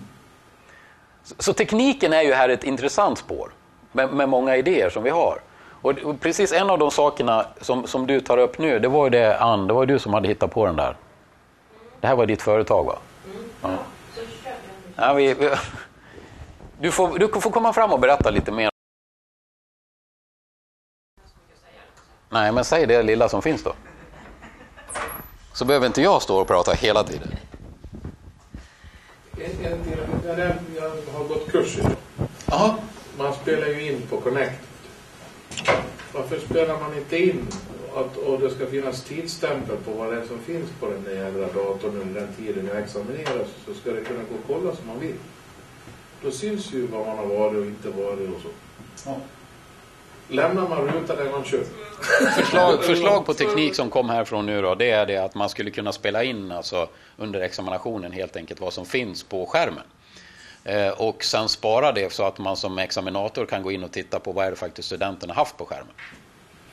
Så, 1.23 1.35
så 1.37 1.53
tekniken 1.53 2.13
är 2.13 2.21
ju 2.21 2.33
här 2.33 2.49
ett 2.49 2.63
intressant 2.63 3.17
spår 3.17 3.51
med, 3.91 4.13
med 4.13 4.29
många 4.29 4.57
idéer 4.57 4.89
som 4.89 5.03
vi 5.03 5.09
har. 5.09 5.39
Och, 5.81 5.91
och 5.91 6.19
precis 6.19 6.53
en 6.53 6.69
av 6.69 6.79
de 6.79 6.91
sakerna 6.91 7.45
som, 7.61 7.87
som 7.87 8.07
du 8.07 8.19
tar 8.19 8.37
upp 8.37 8.57
nu, 8.57 8.79
det 8.79 8.87
var 8.87 9.05
ju 9.05 9.09
det 9.09 9.39
Ann, 9.39 9.67
det 9.67 9.73
var 9.73 9.81
ju 9.81 9.87
du 9.87 9.99
som 9.99 10.13
hade 10.13 10.27
hittat 10.27 10.51
på 10.51 10.65
den 10.65 10.75
där. 10.75 10.97
Det 11.99 12.07
här 12.07 12.15
var 12.15 12.25
ditt 12.25 12.41
företag 12.41 12.83
va? 12.83 12.97
Mm. 13.25 13.43
Ja. 13.61 13.77
Ja, 14.95 15.13
vi, 15.13 15.33
vi, 15.33 15.49
du, 16.79 16.91
får, 16.91 17.19
du 17.19 17.27
får 17.27 17.51
komma 17.51 17.73
fram 17.73 17.93
och 17.93 17.99
berätta 17.99 18.29
lite 18.29 18.51
mer. 18.51 18.69
Nej, 22.29 22.51
men 22.51 22.65
säg 22.65 22.85
det 22.85 23.03
lilla 23.03 23.29
som 23.29 23.41
finns 23.41 23.63
då. 23.63 23.73
Så 25.53 25.65
behöver 25.65 25.87
inte 25.87 26.01
jag 26.01 26.21
stå 26.21 26.37
och 26.37 26.47
prata 26.47 26.71
hela 26.71 27.03
tiden. 27.03 27.27
En, 29.37 29.65
en, 29.65 29.79
jag, 30.75 30.89
har 31.13 31.23
gått 31.27 31.51
kurs 31.51 31.77
idag. 31.77 31.91
Jaha. 32.45 32.75
Man 33.17 33.33
spelar 33.33 33.67
ju 33.67 33.91
in 33.91 34.01
på 34.09 34.17
Connect. 34.17 34.61
Varför 36.13 36.39
spelar 36.39 36.79
man 36.79 36.97
inte 36.97 37.17
in 37.17 37.47
att, 37.95 38.17
och 38.17 38.39
det 38.39 38.49
ska 38.49 38.65
finnas 38.65 39.03
tidsstämpel 39.03 39.77
på 39.85 39.91
vad 39.91 40.13
det 40.13 40.21
är 40.21 40.25
som 40.25 40.39
finns 40.39 40.69
på 40.79 40.89
den 40.89 41.03
där 41.03 41.23
jävla 41.23 41.47
datorn 41.47 42.01
under 42.01 42.21
den 42.21 42.35
tiden 42.35 42.69
jag 42.73 42.83
examineras 42.83 43.47
så 43.65 43.73
ska 43.73 43.91
det 43.91 44.01
kunna 44.01 44.19
gå 44.19 44.35
att 44.35 44.47
kolla 44.61 44.75
som 44.75 44.87
man 44.87 44.99
vill. 44.99 45.15
Då 46.21 46.31
syns 46.31 46.73
ju 46.73 46.87
vad 46.87 47.07
man 47.07 47.17
har 47.17 47.25
varit 47.25 47.57
och 47.57 47.65
inte 47.65 47.89
varit 47.89 48.35
och 48.35 48.41
så. 48.41 48.49
Ja. 49.05 49.17
Lämnar 50.27 50.69
man 50.69 50.87
rutan 50.87 51.17
är 51.17 51.31
man 51.31 51.43
kör. 51.43 51.63
Förslag, 52.35 52.83
förslag 52.83 53.25
på 53.25 53.33
teknik 53.33 53.75
som 53.75 53.89
kom 53.89 54.09
härifrån 54.09 54.45
nu 54.45 54.61
då, 54.61 54.75
det 54.75 54.89
är 54.91 55.05
det 55.05 55.17
att 55.17 55.35
man 55.35 55.49
skulle 55.49 55.71
kunna 55.71 55.91
spela 55.91 56.23
in 56.23 56.51
alltså, 56.51 56.89
under 57.17 57.39
examinationen 57.41 58.11
helt 58.11 58.35
enkelt 58.35 58.59
vad 58.59 58.73
som 58.73 58.85
finns 58.85 59.23
på 59.23 59.45
skärmen. 59.45 59.83
Eh, 60.63 60.87
och 60.89 61.23
sen 61.23 61.49
spara 61.49 61.91
det 61.91 62.13
så 62.13 62.23
att 62.23 62.37
man 62.37 62.57
som 62.57 62.77
examinator 62.77 63.45
kan 63.45 63.63
gå 63.63 63.71
in 63.71 63.83
och 63.83 63.91
titta 63.91 64.19
på 64.19 64.31
vad 64.31 64.45
är 64.45 64.49
det 64.49 64.55
faktiskt 64.57 64.85
studenterna 64.85 65.33
haft 65.33 65.57
på 65.57 65.65
skärmen. 65.65 65.93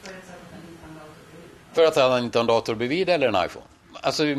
har. 0.05 0.13
För 1.73 1.85
att 1.85 1.97
han 1.97 2.25
inte 2.25 2.39
har 2.39 2.41
en 2.41 2.47
dator 2.47 2.75
bredvid 2.75 3.09
eller 3.09 3.29
en 3.29 3.45
iPhone. 3.47 3.67
Alltså, 4.01 4.25
Det, 4.25 4.39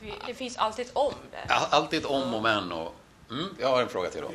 fi- 0.00 0.14
det 0.26 0.34
finns 0.34 0.56
alltid 0.56 0.86
ett 0.86 0.92
om 0.94 1.12
där. 1.30 1.56
alltid 1.70 2.04
om 2.06 2.34
och 2.34 2.42
men. 2.42 2.72
Och, 2.72 2.94
mm, 3.30 3.48
jag 3.60 3.68
har 3.68 3.82
en 3.82 3.88
fråga 3.88 4.10
till 4.10 4.20
då. 4.20 4.30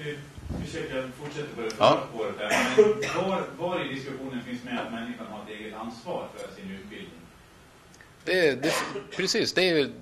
Försöker 0.65 1.11
fortsätta 1.19 1.55
på 1.55 1.61
det 1.61 1.69
Ja. 1.79 1.89
förra 1.89 2.07
spåret 2.07 2.35
här. 2.39 2.75
Men 2.77 3.29
var, 3.29 3.43
var 3.57 3.85
i 3.85 3.93
diskussionen 3.93 4.43
finns 4.43 4.63
med 4.63 4.79
att 4.79 4.91
människan 4.93 5.25
har 5.27 5.43
ett 5.43 5.59
eget 5.59 5.73
ansvar 5.75 6.27
för 6.35 6.55
sin 6.61 6.71
utbildning? 6.71 7.09
Det, 8.25 8.63
det, 8.63 8.73
precis, 9.17 9.53
det 9.53 9.69
är 9.69 9.75
ju, 9.75 9.93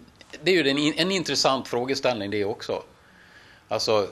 det 0.43 0.51
är 0.51 0.63
ju 0.63 0.69
en, 0.69 0.93
en 0.99 1.11
intressant 1.11 1.67
frågeställning 1.67 2.31
det 2.31 2.45
också. 2.45 2.83
Alltså, 3.67 4.07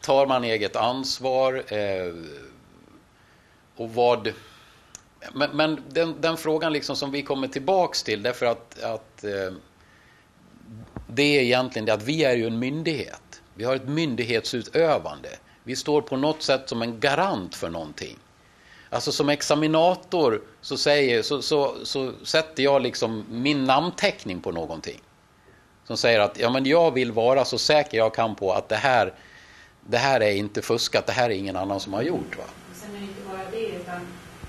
tar 0.00 0.26
man 0.26 0.44
eget 0.44 0.76
ansvar? 0.76 1.64
Eh, 1.72 2.14
och 3.76 3.94
vad... 3.94 4.32
Men, 5.34 5.56
men 5.56 5.82
den, 5.88 6.20
den 6.20 6.36
frågan 6.36 6.72
liksom 6.72 6.96
som 6.96 7.10
vi 7.10 7.22
kommer 7.22 7.48
tillbaks 7.48 8.02
till, 8.02 8.22
därför 8.22 8.46
att, 8.46 8.82
att 8.82 9.24
eh, 9.24 9.52
det 11.06 11.22
är 11.22 11.42
egentligen 11.42 11.86
det 11.86 11.92
att 11.92 12.02
vi 12.02 12.24
är 12.24 12.36
ju 12.36 12.46
en 12.46 12.58
myndighet. 12.58 13.42
Vi 13.54 13.64
har 13.64 13.76
ett 13.76 13.88
myndighetsutövande. 13.88 15.28
Vi 15.66 15.76
står 15.76 16.02
på 16.02 16.16
något 16.16 16.42
sätt 16.42 16.68
som 16.68 16.82
en 16.82 17.00
garant 17.00 17.54
för 17.54 17.70
någonting. 17.70 18.18
Alltså 18.90 19.12
som 19.12 19.28
examinator 19.28 20.42
så, 20.60 20.76
säger, 20.76 21.22
så, 21.22 21.42
så, 21.42 21.74
så 21.82 22.12
sätter 22.24 22.62
jag 22.62 22.82
liksom 22.82 23.24
min 23.30 23.64
namnteckning 23.64 24.40
på 24.40 24.52
någonting. 24.52 25.00
Som 25.84 25.96
säger 25.96 26.20
att 26.20 26.38
ja, 26.38 26.50
men 26.50 26.66
jag 26.66 26.90
vill 26.90 27.12
vara 27.12 27.44
så 27.44 27.58
säker 27.58 27.98
jag 27.98 28.14
kan 28.14 28.34
på 28.34 28.52
att 28.52 28.68
det 28.68 28.76
här, 28.76 29.12
det 29.80 29.98
här 29.98 30.20
är 30.20 30.32
inte 30.32 30.62
fuskat, 30.62 31.06
det 31.06 31.12
här 31.12 31.30
är 31.30 31.34
ingen 31.34 31.56
annan 31.56 31.80
som 31.80 31.92
har 31.92 32.02
gjort. 32.02 32.38
Va? 32.38 32.44
Sen 32.74 32.96
är 32.96 33.00
det 33.00 33.06
inte 33.06 33.22
bara 33.30 33.50
det, 33.50 33.66
utan 33.66 34.00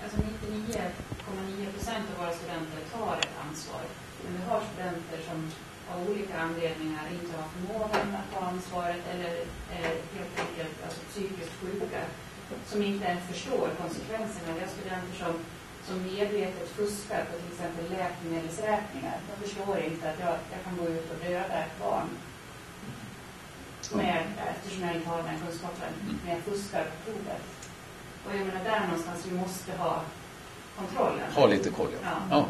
alltså 0.04 0.18
99,9 0.18 1.72
procent 1.74 2.06
av 2.12 2.26
våra 2.26 2.36
studenter 2.36 2.80
tar 2.94 3.18
ett 3.20 3.36
ansvar. 3.50 3.82
Men 4.24 4.34
vi 4.38 4.50
har 4.50 4.62
studenter 4.74 5.20
som 5.30 5.52
av 5.94 6.10
olika 6.10 6.40
anledningar 6.40 7.04
inte 7.12 7.38
har 7.38 7.48
förmågan 7.56 8.16
att 8.20 8.40
ta 8.40 8.46
ansvaret 8.46 9.04
eller 9.14 9.34
eh, 9.76 9.92
psykiskt 11.16 11.56
sjuka 11.62 12.02
som 12.68 12.84
inte 12.84 13.06
ens 13.06 13.24
förstår 13.32 13.68
konsekvenserna. 13.82 14.50
Vi 14.56 14.60
har 14.66 14.72
studenter 14.78 15.16
som, 15.24 15.34
som 15.88 15.96
medvetet 16.04 16.70
fuskar 16.70 17.22
på 17.30 17.34
till 17.42 17.52
exempel 17.54 17.86
läkemedelsräkningar. 17.98 19.18
De 19.30 19.34
förstår 19.46 19.76
inte 19.80 20.10
att 20.10 20.20
jag, 20.20 20.36
jag 20.54 20.60
kan 20.66 20.78
gå 20.78 20.86
ut 20.96 21.08
och 21.12 21.20
döda 21.26 21.56
ett 21.64 21.76
barn 21.84 22.08
med, 23.94 24.24
eftersom 24.52 24.84
jag 24.84 24.96
inte 24.96 25.10
har 25.10 25.18
den 25.18 25.28
här 25.28 25.40
kunskapen, 25.46 25.92
men 26.24 26.36
jag 26.36 26.44
fuskar 26.44 26.84
på 26.84 26.96
provet. 27.06 27.44
Och 28.26 28.32
jag 28.36 28.46
menar, 28.48 28.64
där 28.64 28.88
någonstans 28.88 29.26
vi 29.26 29.38
måste 29.38 29.72
ha 29.72 30.02
kontrollen. 30.78 31.32
Ha 31.36 31.48
lite 31.48 31.70
koll, 31.70 31.88
ja. 32.04 32.10
Ja. 32.32 32.46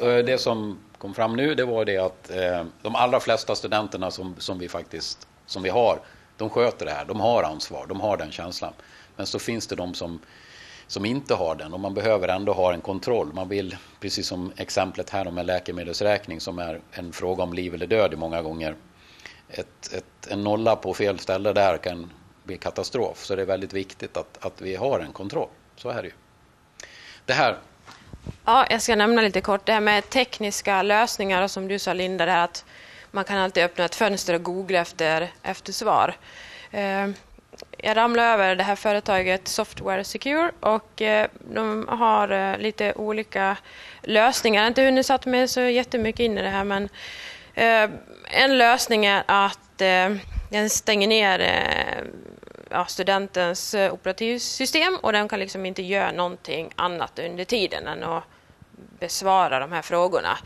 ja. 0.00 0.22
Det 0.22 0.38
som 0.40 0.78
kom 0.98 1.14
fram 1.14 1.36
nu 1.36 1.54
det 1.54 1.64
var 1.64 1.84
det 1.84 1.98
att 1.98 2.30
eh, 2.30 2.64
de 2.82 2.94
allra 2.94 3.20
flesta 3.20 3.54
studenterna 3.54 4.10
som, 4.10 4.34
som 4.38 4.58
vi 4.58 4.68
faktiskt 4.68 5.28
som 5.46 5.62
vi 5.62 5.68
har, 5.68 5.98
de 6.42 6.50
sköter 6.50 6.86
det 6.86 6.92
här. 6.92 7.04
De 7.04 7.20
har 7.20 7.42
ansvar, 7.42 7.86
de 7.86 8.00
har 8.00 8.16
den 8.16 8.32
känslan. 8.32 8.72
Men 9.16 9.26
så 9.26 9.38
finns 9.38 9.66
det 9.66 9.76
de 9.76 9.94
som, 9.94 10.20
som 10.86 11.04
inte 11.04 11.34
har 11.34 11.54
den 11.54 11.74
och 11.74 11.80
man 11.80 11.94
behöver 11.94 12.28
ändå 12.28 12.52
ha 12.52 12.72
en 12.72 12.80
kontroll. 12.80 13.32
Man 13.32 13.48
vill, 13.48 13.76
precis 14.00 14.26
som 14.26 14.52
exemplet 14.56 15.10
här 15.10 15.30
med 15.30 15.46
läkemedelsräkning 15.46 16.40
som 16.40 16.58
är 16.58 16.80
en 16.92 17.12
fråga 17.12 17.42
om 17.42 17.52
liv 17.52 17.74
eller 17.74 17.86
död 17.86 18.18
många 18.18 18.42
gånger. 18.42 18.74
Ett, 19.48 19.92
ett, 19.92 20.26
en 20.30 20.44
nolla 20.44 20.76
på 20.76 20.94
fel 20.94 21.18
ställe 21.18 21.52
där 21.52 21.78
kan 21.78 22.10
bli 22.44 22.58
katastrof. 22.58 23.24
Så 23.24 23.36
det 23.36 23.42
är 23.42 23.46
väldigt 23.46 23.72
viktigt 23.72 24.16
att, 24.16 24.44
att 24.44 24.60
vi 24.60 24.76
har 24.76 25.00
en 25.00 25.12
kontroll. 25.12 25.48
Så 25.76 25.88
är 25.88 26.02
det 26.02 26.08
ju. 26.08 26.14
Det 27.26 27.32
här, 27.32 27.58
Ja, 28.44 28.66
jag 28.70 28.82
ska 28.82 28.96
nämna 28.96 29.22
lite 29.22 29.40
kort 29.40 29.66
det 29.66 29.72
här 29.72 29.80
med 29.80 30.10
tekniska 30.10 30.82
lösningar 30.82 31.42
och 31.42 31.50
som 31.50 31.68
du 31.68 31.78
sa 31.78 31.92
Linda, 31.92 32.26
det 32.26 32.32
här 32.32 32.44
att 32.44 32.64
man 33.12 33.24
kan 33.24 33.38
alltid 33.38 33.64
öppna 33.64 33.84
ett 33.84 33.94
fönster 33.94 34.34
och 34.34 34.42
googla 34.42 34.78
efter, 34.78 35.32
efter 35.42 35.72
svar. 35.72 36.14
Eh, 36.70 37.08
jag 37.76 37.96
ramlade 37.96 38.28
över 38.28 38.56
det 38.56 38.64
här 38.64 38.76
företaget 38.76 39.48
Software 39.48 40.04
Secure 40.04 40.50
och 40.60 41.02
eh, 41.02 41.28
de 41.54 41.88
har 41.88 42.28
eh, 42.28 42.58
lite 42.58 42.92
olika 42.94 43.56
lösningar. 44.02 44.60
Jag 44.60 44.64
har 44.64 44.68
inte 44.68 44.82
hunnit 44.82 45.06
satt 45.06 45.26
mig 45.26 45.48
så 45.48 45.60
jättemycket 45.60 46.20
in 46.20 46.38
i 46.38 46.42
det 46.42 46.48
här 46.48 46.64
men 46.64 46.88
eh, 47.54 47.90
en 48.24 48.58
lösning 48.58 49.06
är 49.06 49.22
att 49.26 49.80
eh, 49.80 50.16
den 50.50 50.70
stänger 50.70 51.08
ner 51.08 51.40
eh, 51.40 52.04
ja, 52.70 52.84
studentens 52.84 53.74
eh, 53.74 53.92
operativsystem 53.92 54.96
och 54.96 55.12
den 55.12 55.28
kan 55.28 55.38
liksom 55.38 55.66
inte 55.66 55.82
göra 55.82 56.12
någonting 56.12 56.72
annat 56.76 57.18
under 57.18 57.44
tiden 57.44 57.86
än 57.86 58.02
att 58.02 58.24
besvara 58.98 59.60
de 59.60 59.72
här 59.72 59.82
frågorna. 59.82 60.38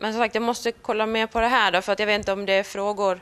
Men 0.00 0.12
som 0.12 0.22
sagt, 0.22 0.34
jag 0.34 0.42
måste 0.42 0.72
kolla 0.72 1.06
mer 1.06 1.26
på 1.26 1.40
det 1.40 1.46
här 1.46 1.72
då, 1.72 1.82
för 1.82 1.92
att 1.92 1.98
jag 1.98 2.06
vet 2.06 2.18
inte 2.18 2.32
om 2.32 2.46
det 2.46 2.52
är 2.52 2.62
frågor 2.62 3.20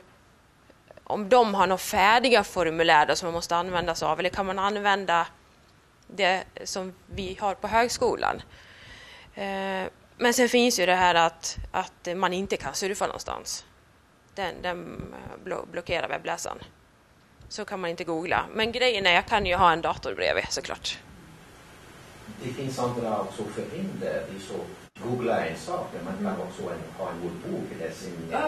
om 1.03 1.29
de 1.29 1.55
har 1.55 1.67
några 1.67 1.77
färdiga 1.77 2.43
formulär 2.43 3.15
som 3.15 3.25
man 3.25 3.33
måste 3.33 3.55
använda 3.55 3.95
sig 3.95 4.07
av 4.07 4.19
eller 4.19 4.29
kan 4.29 4.45
man 4.45 4.59
använda 4.59 5.27
det 6.07 6.43
som 6.63 6.93
vi 7.05 7.37
har 7.39 7.55
på 7.55 7.67
högskolan. 7.67 8.41
Eh, 9.33 9.83
men 10.17 10.33
sen 10.33 10.49
finns 10.49 10.79
ju 10.79 10.85
det 10.85 10.95
här 10.95 11.15
att, 11.15 11.57
att 11.71 12.07
man 12.15 12.33
inte 12.33 12.57
kan 12.57 12.73
surfa 12.73 13.05
någonstans. 13.05 13.65
Den, 14.35 14.61
den 14.61 15.13
eh, 15.13 15.59
blockerar 15.71 16.09
webbläsaren. 16.09 16.57
Så 17.49 17.65
kan 17.65 17.79
man 17.79 17.89
inte 17.89 18.03
googla. 18.03 18.45
Men 18.53 18.71
grejen 18.71 19.05
är, 19.05 19.13
jag 19.13 19.25
kan 19.25 19.45
ju 19.45 19.55
ha 19.55 19.71
en 19.71 19.81
dator 19.81 20.15
bredvid 20.15 20.45
såklart. 20.49 20.97
Det 22.43 22.53
finns 22.53 22.79
andra 22.79 23.19
också 23.19 23.43
förhinder. 23.43 24.23
så 24.47 24.53
googla 25.03 25.45
en 25.45 25.57
sak, 25.57 25.87
men 25.93 26.23
man 26.23 26.35
kan 26.35 26.47
också 26.47 26.61
ha 26.97 27.09
en 27.09 27.21
bok 27.21 27.65
eller 27.79 27.91
sin 27.91 28.13
ja, 28.31 28.39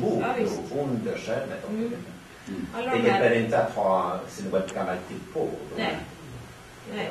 bok 0.00 0.22
ja, 0.22 0.80
under 0.80 1.18
skärmen. 1.18 1.58
Mm. 1.68 1.92
Mm. 2.48 3.02
Det 3.02 3.08
hjälper 3.08 3.34
inte 3.34 3.58
att 3.58 3.74
ha 3.74 4.20
sin 4.28 4.50
webbkamera 4.50 4.92
alltid 4.92 5.32
på. 5.32 5.48
Nej. 5.76 5.96
Nej. 6.94 7.10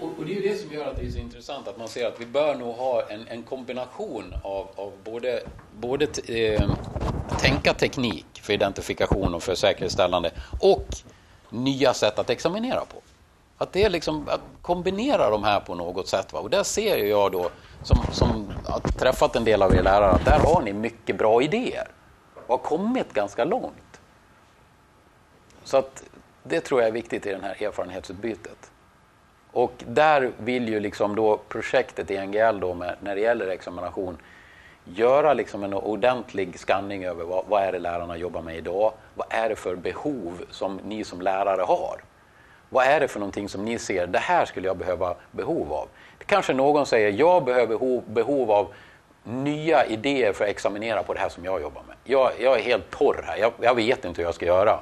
Och, 0.00 0.18
och, 0.18 0.26
det 0.26 0.32
är 0.32 0.42
ju 0.42 0.48
det 0.48 0.56
som 0.56 0.72
gör 0.72 0.86
att 0.86 0.96
det 0.96 1.06
är 1.06 1.10
så 1.10 1.18
intressant 1.18 1.68
att 1.68 1.78
man 1.78 1.88
ser 1.88 2.06
att 2.06 2.20
vi 2.20 2.26
bör 2.26 2.54
nog 2.54 2.74
ha 2.74 3.02
en, 3.08 3.28
en 3.28 3.42
kombination 3.42 4.34
av, 4.42 4.68
av 4.76 4.92
både, 5.04 5.42
både 5.76 6.06
eh, 6.28 6.70
tänka 7.40 7.74
teknik 7.74 8.26
för 8.32 8.52
identifikation 8.52 9.34
och 9.34 9.42
för 9.42 9.54
säkerhetsställande 9.54 10.30
och 10.60 10.86
nya 11.50 11.94
sätt 11.94 12.18
att 12.18 12.30
examinera 12.30 12.80
på. 12.80 13.01
Att 13.62 13.72
det 13.72 13.84
är 13.84 13.90
liksom 13.90 14.28
att 14.28 14.40
kombinera 14.62 15.30
de 15.30 15.44
här 15.44 15.60
på 15.60 15.74
något 15.74 16.08
sätt. 16.08 16.32
Va? 16.32 16.40
Och 16.40 16.50
där 16.50 16.62
ser 16.62 16.96
jag 16.96 17.32
då, 17.32 17.50
som, 17.82 17.98
som 18.12 18.52
har 18.66 18.80
träffat 18.80 19.36
en 19.36 19.44
del 19.44 19.62
av 19.62 19.74
er 19.74 19.82
lärare, 19.82 20.10
att 20.10 20.24
där 20.24 20.38
har 20.38 20.62
ni 20.62 20.72
mycket 20.72 21.18
bra 21.18 21.42
idéer 21.42 21.88
och 22.46 22.48
har 22.48 22.58
kommit 22.58 23.12
ganska 23.12 23.44
långt. 23.44 24.00
Så 25.64 25.76
att 25.76 26.04
det 26.42 26.60
tror 26.60 26.80
jag 26.80 26.88
är 26.88 26.92
viktigt 26.92 27.26
i 27.26 27.30
det 27.30 27.40
här 27.42 27.62
erfarenhetsutbytet. 27.62 28.70
Och 29.52 29.84
där 29.86 30.32
vill 30.38 30.68
ju 30.68 30.80
liksom 30.80 31.16
då 31.16 31.36
projektet 31.48 32.10
i 32.10 32.26
NGL 32.26 32.60
då 32.60 32.74
med, 32.74 32.96
när 33.00 33.14
det 33.14 33.20
gäller 33.20 33.48
examination 33.48 34.18
göra 34.84 35.34
liksom 35.34 35.64
en 35.64 35.74
ordentlig 35.74 36.58
skanning 36.58 37.04
över 37.04 37.24
vad, 37.24 37.44
vad 37.48 37.62
är 37.62 37.72
det 37.72 37.78
lärarna 37.78 38.16
jobbar 38.16 38.42
med 38.42 38.56
idag? 38.56 38.92
Vad 39.14 39.26
är 39.30 39.48
det 39.48 39.56
för 39.56 39.76
behov 39.76 40.44
som 40.50 40.80
ni 40.84 41.04
som 41.04 41.20
lärare 41.20 41.62
har? 41.62 42.00
Vad 42.72 42.86
är 42.86 43.00
det 43.00 43.08
för 43.08 43.20
någonting 43.20 43.48
som 43.48 43.64
ni 43.64 43.78
ser, 43.78 44.06
det 44.06 44.18
här 44.18 44.44
skulle 44.44 44.66
jag 44.66 44.76
behöva 44.76 45.14
behov 45.30 45.72
av? 45.72 45.88
Kanske 46.26 46.52
någon 46.52 46.86
säger, 46.86 47.12
jag 47.12 47.44
behöver 47.44 47.66
behov, 47.66 48.02
behov 48.06 48.50
av 48.50 48.72
nya 49.24 49.86
idéer 49.86 50.32
för 50.32 50.44
att 50.44 50.50
examinera 50.50 51.02
på 51.02 51.14
det 51.14 51.20
här 51.20 51.28
som 51.28 51.44
jag 51.44 51.62
jobbar 51.62 51.82
med. 51.88 51.96
Jag, 52.04 52.32
jag 52.38 52.58
är 52.58 52.62
helt 52.62 52.90
torr 52.90 53.24
här, 53.26 53.36
jag, 53.36 53.52
jag, 53.60 53.74
vet 53.74 54.04
inte 54.04 54.20
hur 54.20 54.28
jag 54.28 54.34
ska 54.34 54.46
göra. 54.46 54.80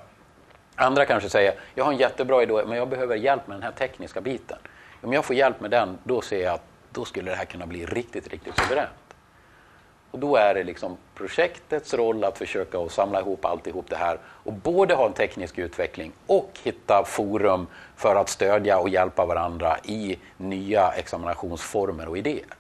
Andra 0.75 1.05
kanske 1.05 1.29
säger, 1.29 1.55
jag 1.75 1.85
har 1.85 1.93
en 1.93 1.99
jättebra 1.99 2.43
idé 2.43 2.63
men 2.67 2.79
jag 2.79 2.89
behöver 2.89 3.17
hjälp 3.17 3.47
med 3.47 3.57
den 3.57 3.63
här 3.63 3.73
tekniska 3.73 4.21
biten. 4.21 4.59
Om 5.03 5.13
jag 5.13 5.25
får 5.25 5.37
hjälp 5.37 5.61
med 5.61 5.71
den, 5.71 5.99
då 6.05 6.21
ser 6.21 6.45
jag 6.45 6.55
att 6.55 6.65
då 6.93 7.05
skulle 7.05 7.31
det 7.31 7.37
här 7.37 7.45
kunna 7.45 7.67
bli 7.67 7.87
riktigt, 7.87 8.29
riktigt 8.29 8.59
suveränt. 8.59 8.91
Och 10.11 10.19
då 10.19 10.37
är 10.37 10.55
det 10.55 10.65
liksom 10.65 10.97
projektets 11.15 11.95
roll 11.95 12.25
att 12.25 12.39
försöka 12.39 12.79
att 12.79 12.93
samla 12.93 13.21
ihop 13.21 13.45
alltihop 13.45 13.85
det 13.89 13.97
här 13.97 14.19
och 14.27 14.53
både 14.53 14.95
ha 14.95 15.07
en 15.07 15.13
teknisk 15.13 15.59
utveckling 15.59 16.13
och 16.27 16.51
hitta 16.63 17.05
forum 17.05 17.67
för 17.97 18.17
att 18.17 18.29
stödja 18.29 18.79
och 18.79 18.89
hjälpa 18.89 19.27
varandra 19.27 19.77
i 19.85 20.19
nya 20.37 20.91
examinationsformer 20.91 22.09
och 22.09 22.19
idéer. 22.19 22.60